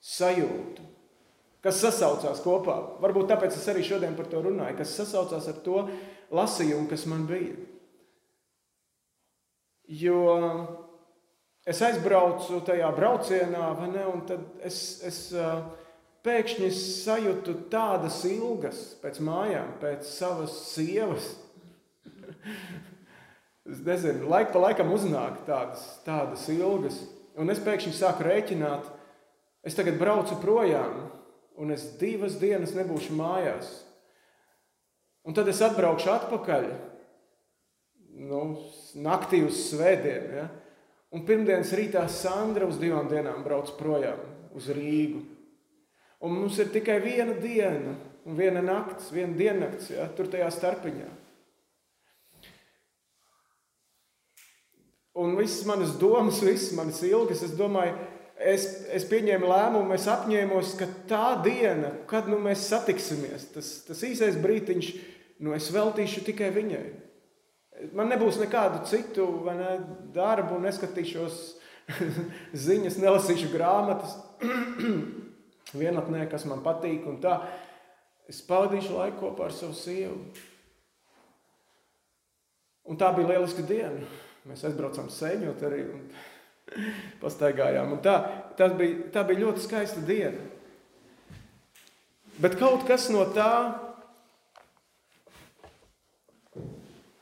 sajūtu 0.00 0.91
kas 1.62 1.80
sasaucās 1.82 2.42
kopā. 2.42 2.76
Varbūt 3.02 3.30
tāpēc 3.30 3.56
es 3.56 3.68
arī 3.70 3.84
šodien 3.86 4.16
par 4.18 4.28
to 4.30 4.42
runāju, 4.42 4.80
kas 4.80 4.96
sasaucās 4.98 5.46
ar 5.50 5.60
to 5.64 5.84
lasījumu, 6.34 6.88
kas 6.90 7.06
man 7.10 7.26
bija. 7.28 7.54
Jo 9.92 10.22
es 11.68 11.82
aizbraucu 11.84 12.62
tajā 12.66 12.88
braucienā, 12.96 13.70
ne, 13.92 14.04
un 14.10 14.24
tad 14.26 14.64
es, 14.64 14.78
es 15.06 15.20
pēkšņi 16.26 16.70
sajūtu 16.74 17.56
tādas 17.70 18.20
ilgas 18.26 18.82
pēc 19.02 19.20
mājām, 19.22 19.74
pēc 19.82 20.06
savas 20.08 20.56
sievas. 20.72 21.32
es 23.70 23.82
nezinu, 23.86 24.26
laika 24.30 24.54
pa 24.54 24.66
laikam 24.66 24.94
uznāk 24.94 25.42
tādas, 25.46 25.84
tādas 26.06 26.46
ilgas. 26.50 26.98
Un 27.38 27.50
es 27.52 27.62
pēkšņi 27.62 27.94
sāku 27.96 28.26
rēķināt, 28.26 28.88
es 29.66 29.76
tagad 29.78 29.98
braucu 30.00 30.36
projām 30.42 31.04
un 31.60 31.74
es 31.74 31.86
divas 32.00 32.38
dienas 32.40 32.74
nebūšu 32.76 33.14
mājās. 33.16 33.70
Un 35.22 35.36
tad 35.36 35.48
es 35.52 35.60
atbraukšu 35.62 36.10
atpakaļ 36.10 36.66
nu, 38.26 38.42
naktī 39.04 39.42
uz 39.46 39.60
svētdienu. 39.68 40.40
Ja? 40.40 40.48
Un 41.12 41.26
pirmdienas 41.28 41.72
rītā 41.76 42.02
Sandra 42.10 42.66
uz 42.68 42.80
divām 42.80 43.10
dienām 43.10 43.44
brauc 43.44 43.70
projām 43.78 44.20
uz 44.56 44.68
Rīgu. 44.72 45.22
Un 46.22 46.36
mums 46.38 46.58
ir 46.62 46.70
tikai 46.72 47.00
viena 47.02 47.34
diena, 47.38 47.96
un 48.26 48.38
viena 48.38 48.62
naktis, 48.64 49.10
viena 49.14 49.34
diennakts, 49.36 49.90
ja? 49.94 50.06
tur 50.16 50.30
tajā 50.30 50.48
starpiņā. 50.54 51.10
Un 55.22 55.34
visas 55.36 55.66
manas 55.68 55.92
domas, 56.00 56.40
visas 56.40 56.72
manas 56.76 57.02
ilgas, 57.04 57.42
es 57.44 57.52
domāju, 57.58 57.92
es, 58.48 58.66
es 58.92 59.06
pieņēmu 59.10 59.48
lēmumu, 59.48 59.94
es 59.96 60.08
apņēmos, 60.10 60.74
ka 60.80 60.88
tā 61.10 61.26
diena, 61.44 61.92
kad 62.10 62.28
nu, 62.30 62.38
mēs 62.42 62.66
satiksimies, 62.70 63.48
tas, 63.54 63.70
tas 63.86 64.02
īsais 64.06 64.38
brīdiņš, 64.42 64.92
nu, 65.44 65.54
es 65.56 65.70
veltīšu 65.74 66.24
tikai 66.26 66.52
viņai. 66.54 66.84
Man 67.96 68.12
nebūs 68.12 68.38
nekādu 68.38 68.82
citu 68.86 69.26
ne, 69.48 69.72
darbu, 70.14 70.60
neskatīšos 70.62 71.40
ziņas, 72.66 73.00
nelasīšu 73.02 73.50
grāmatas, 73.54 74.14
vienatnē, 75.82 76.26
kas 76.30 76.46
man 76.50 76.62
patīk. 76.64 77.08
Es 78.30 78.42
pavadīšu 78.46 78.94
laiku 78.96 79.24
kopā 79.24 79.48
ar 79.48 79.56
savu 79.56 79.74
sievu. 79.76 80.20
Un 82.88 82.98
tā 82.98 83.10
bija 83.14 83.34
lieliska 83.34 83.64
diena. 83.66 84.06
Mēs 84.48 84.64
aizbraucām 84.66 85.10
sēņot 85.12 85.60
arī. 85.66 85.82
Un 85.94 86.06
pastaigājām. 87.22 87.94
Un 87.96 88.02
tā, 88.04 88.16
bija, 88.78 89.08
tā 89.14 89.24
bija 89.28 89.44
ļoti 89.46 89.64
skaista 89.64 90.02
diena. 90.06 90.40
Bet 92.42 92.56
kaut 92.60 92.86
kas 92.88 93.08
no 93.12 93.24
tā, 93.34 93.52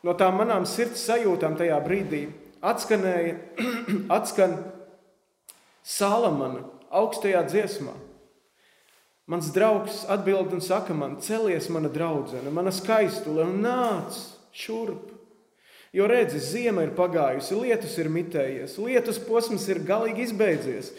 no 0.06 0.14
tām 0.16 0.38
manām 0.40 0.66
sirds 0.68 1.02
sajūtām 1.08 1.58
tajā 1.58 1.80
brīdī 1.84 2.26
atskanēja, 2.64 3.34
atskan 4.18 4.60
Salamana 5.90 6.66
augstajā 6.92 7.40
dziesmā. 7.48 7.94
Mans 9.30 9.48
draugs 9.54 10.02
atbild 10.10 10.52
un 10.54 10.62
saka 10.62 10.94
man, 10.94 11.16
celies 11.22 11.68
mana 11.70 11.88
draudzene, 11.90 12.50
mana 12.50 12.72
skaistule 12.74 13.44
un 13.46 13.60
nāc 13.64 14.16
šurp. 14.54 15.19
Jo 15.90 16.06
redzi, 16.06 16.38
zima 16.38 16.84
ir 16.86 16.92
pagājusi, 16.94 17.56
lietus 17.58 17.96
ir 17.98 18.10
mitējies, 18.14 18.76
lietus 18.78 19.18
posms 19.26 19.64
ir 19.72 19.82
galīgi 19.86 20.28
izbeidzies. 20.28 20.92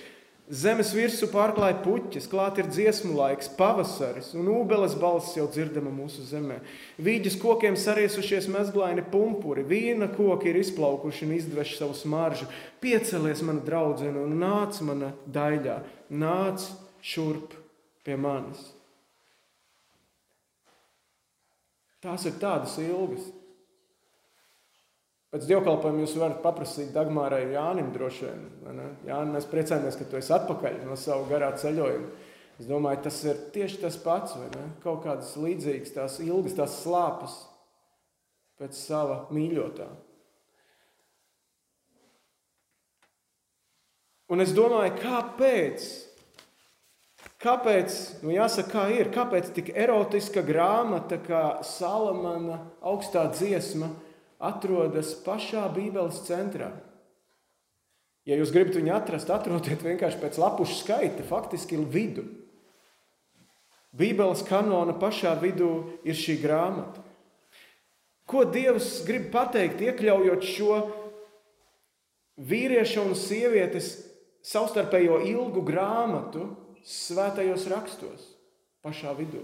Zemes 0.51 0.89
virsū 0.91 1.29
pārklāja 1.31 1.77
puķis, 1.79 2.25
klāt 2.27 2.57
ir 2.59 2.67
dziesmu 2.67 3.13
laiks, 3.15 3.47
pavasaris, 3.55 4.33
un 4.35 4.49
ūbeles 4.51 4.97
balss 4.99 5.37
jau 5.37 5.45
dzirdama 5.47 5.93
mūsu 5.95 6.25
zemē. 6.27 6.57
Vīģis 6.99 7.37
kokiem 7.39 7.77
sariesušies 7.79 8.49
mezglaini 8.51 9.05
pumpuri, 9.13 9.63
vīna 9.63 10.09
koki 10.11 10.51
ir 10.51 10.59
izplaukuši 10.59 11.23
un 11.29 11.33
izdveši 11.37 11.79
savu 11.79 11.95
smaržu. 11.95 12.49
Piecelies, 12.83 13.45
mana 13.47 13.63
draudzene, 13.63 14.25
un 14.25 14.35
nāc 14.43 14.83
mana 14.83 15.13
daļā, 15.23 15.77
nāc 16.11 16.67
šurp 16.99 17.55
pie 18.03 18.19
manis. 18.19 18.73
Tās 22.03 22.27
ir 22.27 22.35
tādas 22.43 22.75
ilgas. 22.81 23.31
Pēc 25.31 25.45
dievkalpojuma 25.47 26.03
jūs 26.03 26.17
varat 26.19 26.41
paprasīt 26.43 26.89
Dagmārai 26.91 27.45
Jānim 27.53 27.93
droši 27.95 28.25
vien. 28.27 28.41
Jāni, 29.07 29.31
mēs 29.31 29.47
priecājamies, 29.47 29.95
ka 29.95 30.07
tu 30.11 30.19
esi 30.19 30.33
atpakaļ 30.35 30.81
no 30.83 30.97
savu 30.99 31.29
garā 31.29 31.53
ceļojuma. 31.55 32.09
Es 32.59 32.67
domāju, 32.67 32.99
tas 33.05 33.21
ir 33.23 33.39
tieši 33.55 33.79
tas 33.85 33.95
pats, 34.03 34.35
vai 34.35 34.49
ne? 34.51 34.65
Kaut 34.83 35.05
kādas 35.05 35.31
līdzīgas, 35.39 35.95
tās 35.95 36.19
ilgas, 36.21 36.57
tās 36.59 36.75
slāpes. 36.83 37.39
pēc 38.61 38.77
sava 38.77 39.15
mīļotā. 39.33 39.87
Un 44.29 44.43
es 44.43 44.53
domāju, 44.53 44.93
kāpēc? 45.01 45.87
Kāpēc, 47.41 47.97
nu 48.21 48.35
jāsaka, 48.35 48.69
kā 48.69 48.83
ir, 48.93 49.09
kāpēc 49.15 49.49
tik 49.55 49.71
erotiska 49.73 50.43
grāmata 50.45 51.17
kā 51.25 51.63
Salamana 51.65 52.59
augstā 52.85 53.25
dziesma 53.33 53.89
atrodas 54.41 55.13
pašā 55.25 55.67
Bībeles 55.75 56.23
centrā? 56.27 56.71
Ja 58.27 58.37
jūs 58.37 58.51
gribat 58.53 58.77
viņu 58.77 58.93
atrast, 58.93 59.31
atrodiet 59.33 59.81
vienkārši 59.81 60.19
pēc 60.21 60.37
lapušu 60.41 60.77
skaita, 60.83 61.25
faktiski 61.25 61.79
vidu. 61.81 62.27
Bībeles 63.97 64.43
kanona 64.47 64.93
pašā 64.97 65.33
vidū 65.41 65.71
ir 66.07 66.15
šī 66.15 66.37
grāmata. 66.43 67.01
Ko 68.29 68.45
Dievs 68.47 69.01
grib 69.03 69.27
pateikt, 69.33 69.81
iekļaujot 69.83 70.45
šo 70.47 70.75
vīrieša 72.39 73.03
un 73.03 73.17
sievietes 73.17 73.97
savstarpējo 74.47 75.19
ilgu 75.27 75.65
grāmatu 75.67 76.45
svētajos 76.87 77.67
rakstos, 77.73 78.29
pašā 78.85 79.11
vidū? 79.17 79.43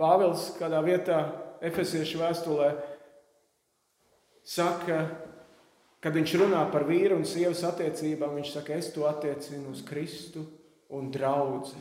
Pāvils 0.00 0.50
kādā 0.58 0.80
vietā, 0.84 1.20
Efesiešu 1.64 2.18
vēstulē, 2.20 2.72
saka, 4.44 4.98
kad 6.04 6.12
viņš 6.18 6.34
runā 6.42 6.60
par 6.72 6.84
vīru 6.88 7.16
un 7.16 7.24
sievas 7.24 7.62
attiecībām, 7.64 8.34
viņš 8.36 8.52
saka, 8.58 8.76
es 8.76 8.90
to 8.92 9.06
attiecinu 9.08 9.72
uz 9.72 9.80
Kristu 9.86 10.44
un 10.92 11.08
draugu. 11.14 11.72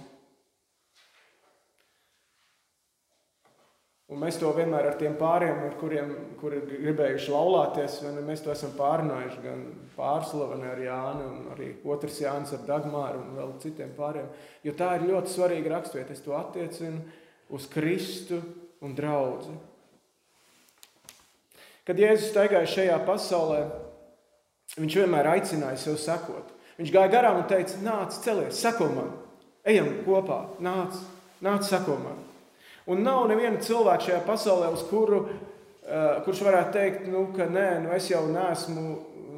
Un 4.14 4.20
mēs 4.22 4.38
to 4.38 4.52
vienmēr 4.54 4.92
ar 4.92 4.98
tiem 5.00 5.16
pāriem, 5.18 5.64
ar 5.66 5.76
kuriem 5.80 6.12
kur 6.38 6.54
ir 6.54 6.68
gribējuši 6.70 7.32
laulāties, 7.34 7.96
mēs 8.22 8.44
to 8.46 8.52
esam 8.54 8.76
pārnājuši. 8.78 9.40
Gan 9.42 9.64
pārslaveni 9.96 10.68
ar 10.70 10.82
Jānu, 10.84 11.30
un 11.32 11.48
arī 11.56 11.70
otrs 11.90 12.20
Jānis 12.22 12.54
ar 12.54 12.62
Dagmāru 12.68 13.24
un 13.24 13.34
vēl 13.40 13.56
citiem 13.64 13.96
pāriem. 13.98 14.28
Jo 14.62 14.76
tā 14.78 14.92
ir 15.00 15.08
ļoti 15.10 15.34
svarīga 15.34 15.74
raksturvieta. 15.74 16.14
Es 16.14 16.22
to 16.22 16.36
attiecinu 16.38 17.02
uz 17.50 17.68
Kristu 17.72 18.40
un 18.84 18.96
draugu. 18.96 19.56
Kad 21.84 22.00
Jēzus 22.00 22.30
staigāja 22.32 22.70
šajā 22.70 23.00
pasaulē, 23.08 23.64
viņš 24.78 25.00
vienmēr 25.02 25.34
aicināja 25.34 25.82
sev 25.82 25.98
sekot. 26.00 26.52
Viņš 26.80 26.94
gāja 26.94 27.12
garām 27.12 27.42
un 27.42 27.48
teica: 27.50 27.78
Nāc, 27.84 28.16
celies, 28.24 28.60
seko 28.60 28.88
man, 28.94 29.12
ejam 29.68 29.90
kopā, 30.08 30.40
nāc, 30.64 30.96
nāc, 31.44 31.68
seko 31.68 31.98
man. 32.02 32.22
Un 32.90 33.04
nav 33.04 33.28
neviena 33.30 33.62
cilvēka 33.64 34.08
šajā 34.08 34.22
pasaulē, 34.28 34.72
uz 34.76 34.84
kuru, 34.90 35.22
uh, 35.28 36.24
kurš 36.26 36.44
varētu 36.48 36.74
teikt, 36.76 37.06
nu, 37.12 37.28
ka 37.36 37.48
nē, 37.52 37.68
nu, 37.86 37.94
es 37.96 38.10
jau 38.12 38.26
neesmu 38.32 38.88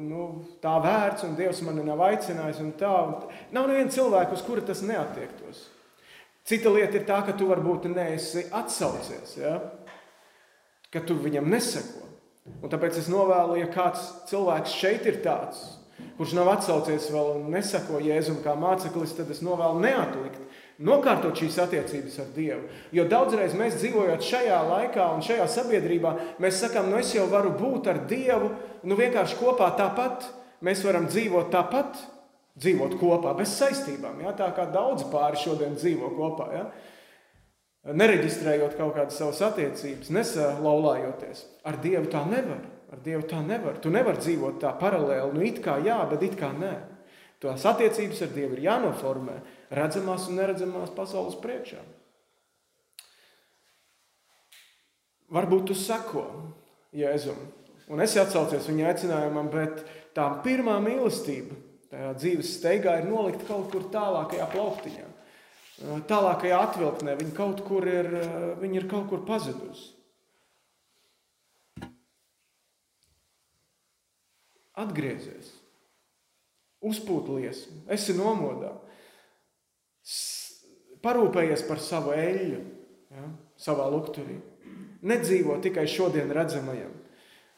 nu, 0.06 0.26
tā 0.62 0.74
vērts, 0.82 1.26
un 1.26 1.36
Dievs 1.38 1.62
mani 1.66 1.84
nav 1.86 2.02
aicinājis. 2.08 2.62
Un 2.62 2.72
tā, 2.78 2.92
un 3.06 3.54
nav 3.54 3.68
neviena 3.70 3.92
cilvēka, 3.92 4.36
uz 4.36 4.44
kuru 4.46 4.64
tas 4.66 4.82
neatiektos. 4.86 5.66
Cita 6.46 6.70
lieta 6.70 6.98
ir 6.98 7.06
tā, 7.08 7.20
ka 7.26 7.34
tu 7.34 7.48
varbūt 7.50 7.88
neesi 7.90 8.46
atsaucies, 8.54 9.34
ja? 9.40 9.56
ka 10.94 11.02
tu 11.02 11.16
viņam 11.18 11.48
neseko. 11.50 12.04
Un 12.62 12.70
tāpēc 12.70 13.00
es 13.00 13.08
novēlu, 13.10 13.56
ja 13.58 13.66
kāds 13.72 14.04
cilvēks 14.30 14.76
šeit 14.78 15.08
ir 15.10 15.18
tāds, 15.24 15.64
kurš 16.16 16.36
nav 16.38 16.52
atsaucies 16.52 17.08
vēl 17.10 17.32
un 17.40 17.50
nesako 17.50 17.98
Jēzum 18.04 18.38
kā 18.44 18.54
māceklis, 18.58 19.16
tad 19.18 19.32
es 19.34 19.42
novēlu 19.42 19.82
neatlikt 19.82 20.44
nokārtot 20.86 21.38
šīs 21.40 21.56
attiecības 21.64 22.18
ar 22.20 22.32
Dievu. 22.36 22.70
Jo 22.94 23.06
daudzreiz 23.08 23.54
mēs 23.56 23.78
dzīvojot 23.80 24.24
šajā 24.24 24.58
laikā 24.70 25.06
un 25.14 25.24
šajā 25.24 25.46
sabiedrībā, 25.50 26.12
mēs 26.42 26.60
sakām, 26.62 26.90
nu 26.92 27.00
es 27.00 27.14
jau 27.16 27.26
varu 27.32 27.54
būt 27.56 27.88
ar 27.92 28.02
Dievu, 28.08 28.52
nu 28.86 28.98
vienkārši 28.98 29.38
kopā 29.40 29.72
tāpat. 29.78 30.28
Mēs 30.64 30.80
varam 30.86 31.04
dzīvot 31.08 31.50
tāpat, 31.52 31.98
dzīvot 32.60 32.96
kopā, 33.00 33.34
bez 33.38 33.54
saistībām. 33.58 34.20
Ja? 34.24 34.34
Tā 34.36 34.50
kā 34.56 34.66
daudz 34.72 35.06
pāri 35.12 35.40
šodien 35.40 35.76
dzīvo 35.76 36.12
kopā. 36.16 36.48
Ja? 36.54 36.64
Nereģistrējot 37.96 38.74
kaut 38.78 38.96
kādas 38.96 39.18
savas 39.20 39.42
attiecības, 39.46 40.10
nesalauzājoties. 40.14 41.44
Ar 41.68 41.78
Dievu 41.82 42.10
tā 42.10 42.24
nevar. 42.26 42.64
Ar 42.90 43.02
Dievu 43.04 43.26
tā 43.30 43.42
nevar. 43.44 43.78
Tu 43.82 43.92
nevari 43.94 44.22
dzīvot 44.22 44.58
tā 44.62 44.72
paralēli. 44.80 45.34
Nu, 45.36 45.44
it 45.46 45.60
kā 45.62 45.76
jā, 45.84 45.98
bet 46.10 46.24
it 46.26 46.38
kā 46.40 46.50
nē. 46.56 46.74
Tās 47.42 47.66
attiecības 47.68 48.24
ar 48.24 48.32
Dievu 48.32 48.56
ir 48.56 48.64
jānoformē 48.64 49.36
redzamās 49.76 50.26
un 50.30 50.40
neredzamās 50.40 50.94
pasaules 50.96 51.36
priekšā. 51.42 51.82
Varbūt 55.36 55.68
tu 55.68 55.74
seko 55.76 56.24
Jēzum, 56.96 57.38
un 57.90 58.02
es 58.02 58.14
atsaucies 58.16 58.68
viņa 58.70 58.92
aicinājumam, 58.92 59.48
bet 59.50 59.82
tā 60.14 60.28
pirmā 60.44 60.78
mīlestība 60.80 61.58
tajā 61.96 62.12
dzīves 62.20 62.54
steigā 62.58 62.98
ir 63.00 63.08
nolikta 63.08 63.46
kaut 63.48 63.70
kur 63.72 63.86
tālākajā 63.92 64.46
plauktiņā, 64.52 65.06
tālākajā 66.10 66.58
atvilktnē. 66.68 67.14
Viņa 67.20 67.36
kaut 67.36 67.62
kur 67.64 67.86
ir, 67.88 68.10
viņa 68.60 68.82
ir 68.82 68.88
kaut 68.90 69.08
kur 69.12 69.22
pazudusi. 69.28 69.94
Atgriezies, 74.76 75.54
uzpūt 76.84 77.30
liesmu, 77.32 77.78
esi 77.96 78.12
nomodā 78.12 78.74
parūpējies 81.00 81.62
par 81.64 81.80
savu 81.80 82.12
eļļu, 82.12 82.58
ja, 83.16 83.24
savā 83.56 83.86
lukturī. 83.88 84.36
Nedzīvo 85.06 85.56
tikai 85.64 85.86
šodien 85.88 86.28
redzamajam, 86.34 86.92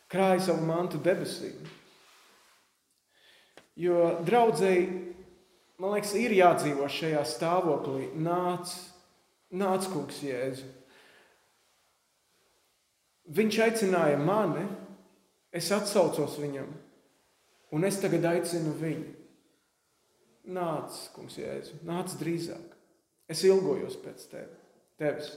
krāj 0.06 0.44
savu 0.46 0.62
mantu 0.68 1.02
debesīm. 1.02 1.58
Jo 3.78 4.16
draudzēji, 4.26 4.86
man 5.78 5.94
liekas, 5.94 6.14
ir 6.18 6.34
jādzīvo 6.34 6.88
šajā 6.90 7.22
stāvoklī. 7.30 8.08
Nāc, 8.18 8.72
nāc 9.54 9.86
kungs, 9.92 10.18
Jēzu. 10.26 10.66
Viņš 13.38 13.58
aicināja 13.66 14.18
mani, 14.18 14.64
es 15.54 15.68
atsaucos 15.74 16.38
viņam, 16.40 16.68
un 17.76 17.86
es 17.86 18.00
tagad 18.02 18.24
aicinu 18.32 18.72
viņu. 18.80 19.12
Nāc, 20.56 20.96
kungs, 21.14 21.36
Jēzu, 21.38 21.82
nāc 21.86 22.16
drīzāk. 22.18 22.74
Es 23.28 23.44
ilgojos 23.44 23.98
pēc 24.00 24.24
tevi, 24.30 24.54
tevis. 24.98 25.34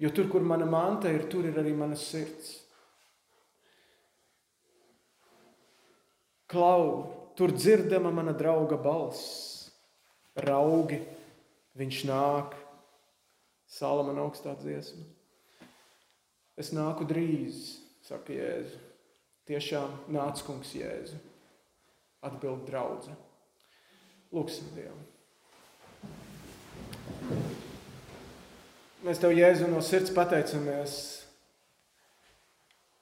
Jo 0.00 0.10
tur, 0.16 0.30
kur 0.32 0.44
mana 0.44 0.66
manta 0.68 1.12
ir, 1.12 1.28
tur 1.28 1.44
ir 1.48 1.56
arī 1.60 1.74
mana 1.76 1.96
sirds. 1.96 2.54
Klau, 6.48 7.25
tur 7.36 7.52
dzirdama 7.52 8.10
mana 8.10 8.32
drauga 8.36 8.78
balss. 8.80 9.70
Raugi, 10.36 11.00
viņš 11.76 12.00
nāk. 12.08 12.56
Salamana 13.66 14.22
augstā 14.22 14.54
dziesma. 14.60 15.04
Es 16.56 16.70
nāku 16.72 17.04
drīz, 17.08 17.76
saka 18.06 18.32
Jēzu. 18.32 18.78
Tiešām 19.46 19.92
nāc, 20.14 20.40
kungs, 20.46 20.72
Jēzu. 20.74 21.18
Atbild 22.24 22.64
draudzene. 22.68 23.18
Lūksim 24.34 24.70
Dievu. 24.74 24.96
Mēs 29.06 29.20
tev, 29.22 29.34
Jēzu, 29.36 29.68
no 29.70 29.82
sirds 29.84 30.10
pateicamies, 30.14 30.94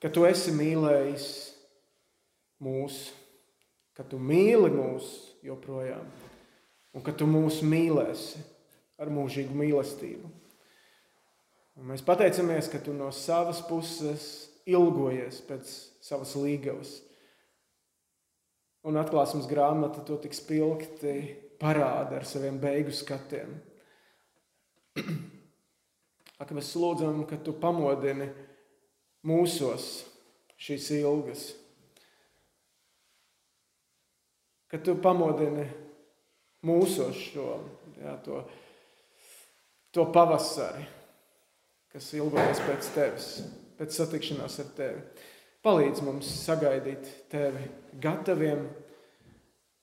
ka 0.03 0.11
tu 0.13 0.27
esi 0.29 0.53
mīlējis 0.53 1.29
mūs, 2.65 3.07
ka 3.95 4.07
tu 4.07 4.19
mīli 4.19 4.71
mūs 4.75 5.11
joprojām, 5.47 6.07
un 6.95 7.05
ka 7.05 7.15
tu 7.15 7.29
mūs 7.31 7.61
mīlēsi 7.67 8.43
ar 9.01 9.11
mūžīgu 9.13 9.55
mīlestību. 9.59 10.31
Un 11.75 11.91
mēs 11.91 12.05
pateicamies, 12.07 12.69
ka 12.71 12.79
tu 12.83 12.95
no 12.95 13.11
savas 13.15 13.63
puses 13.67 14.27
ilgojies 14.71 15.41
pēc 15.49 15.73
savas 16.05 16.35
līgavas. 16.39 17.01
Un 18.85 19.01
atklāsmes 19.01 19.49
grāmata 19.51 20.05
to 20.07 20.19
tik 20.23 20.37
spilgti 20.37 21.17
parāda 21.61 22.21
ar 22.21 22.29
saviem 22.29 22.61
beigu 22.63 22.93
skatiem. 22.95 23.57
Ak, 26.43 26.51
mēs 26.55 26.75
lūdzam, 26.79 27.25
ka 27.31 27.39
tu 27.43 27.55
pamodini 27.59 28.29
mūsos 29.27 30.05
šīs 30.61 30.91
ilgas, 31.01 31.49
ka 34.71 34.81
tu 34.83 34.97
pamodini 35.01 35.67
mūsos 36.65 37.19
šo 37.31 37.49
jā, 37.99 38.15
to, 38.25 38.43
to 39.95 40.07
pavasari, 40.15 40.87
kas 41.93 42.11
ilgojas 42.17 42.63
pēc 42.65 42.91
tevis, 42.95 43.29
pēc 43.79 43.99
satikšanās 44.01 44.61
ar 44.65 44.73
tevi. 44.79 45.05
Palīdz 45.65 46.03
mums 46.05 46.29
sagaidīt 46.45 47.09
tevi 47.33 47.65
gataviem, 48.03 48.67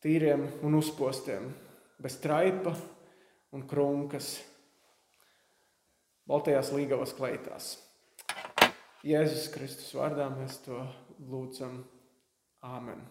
tīriem 0.01 0.45
un 0.65 0.77
uzpostiem, 0.77 1.47
bez 2.01 2.17
traipa 2.21 2.73
un 3.53 3.65
krunkas 3.69 4.35
baltajās 6.29 6.69
līgavas 6.75 7.15
kleitās. 7.17 7.71
Jēzus 9.01 9.49
Kristus 9.53 9.89
vārdā 9.97 10.29
mēs 10.35 10.61
to 10.65 10.83
lūdzam. 11.31 11.81
Āmen! 12.61 13.01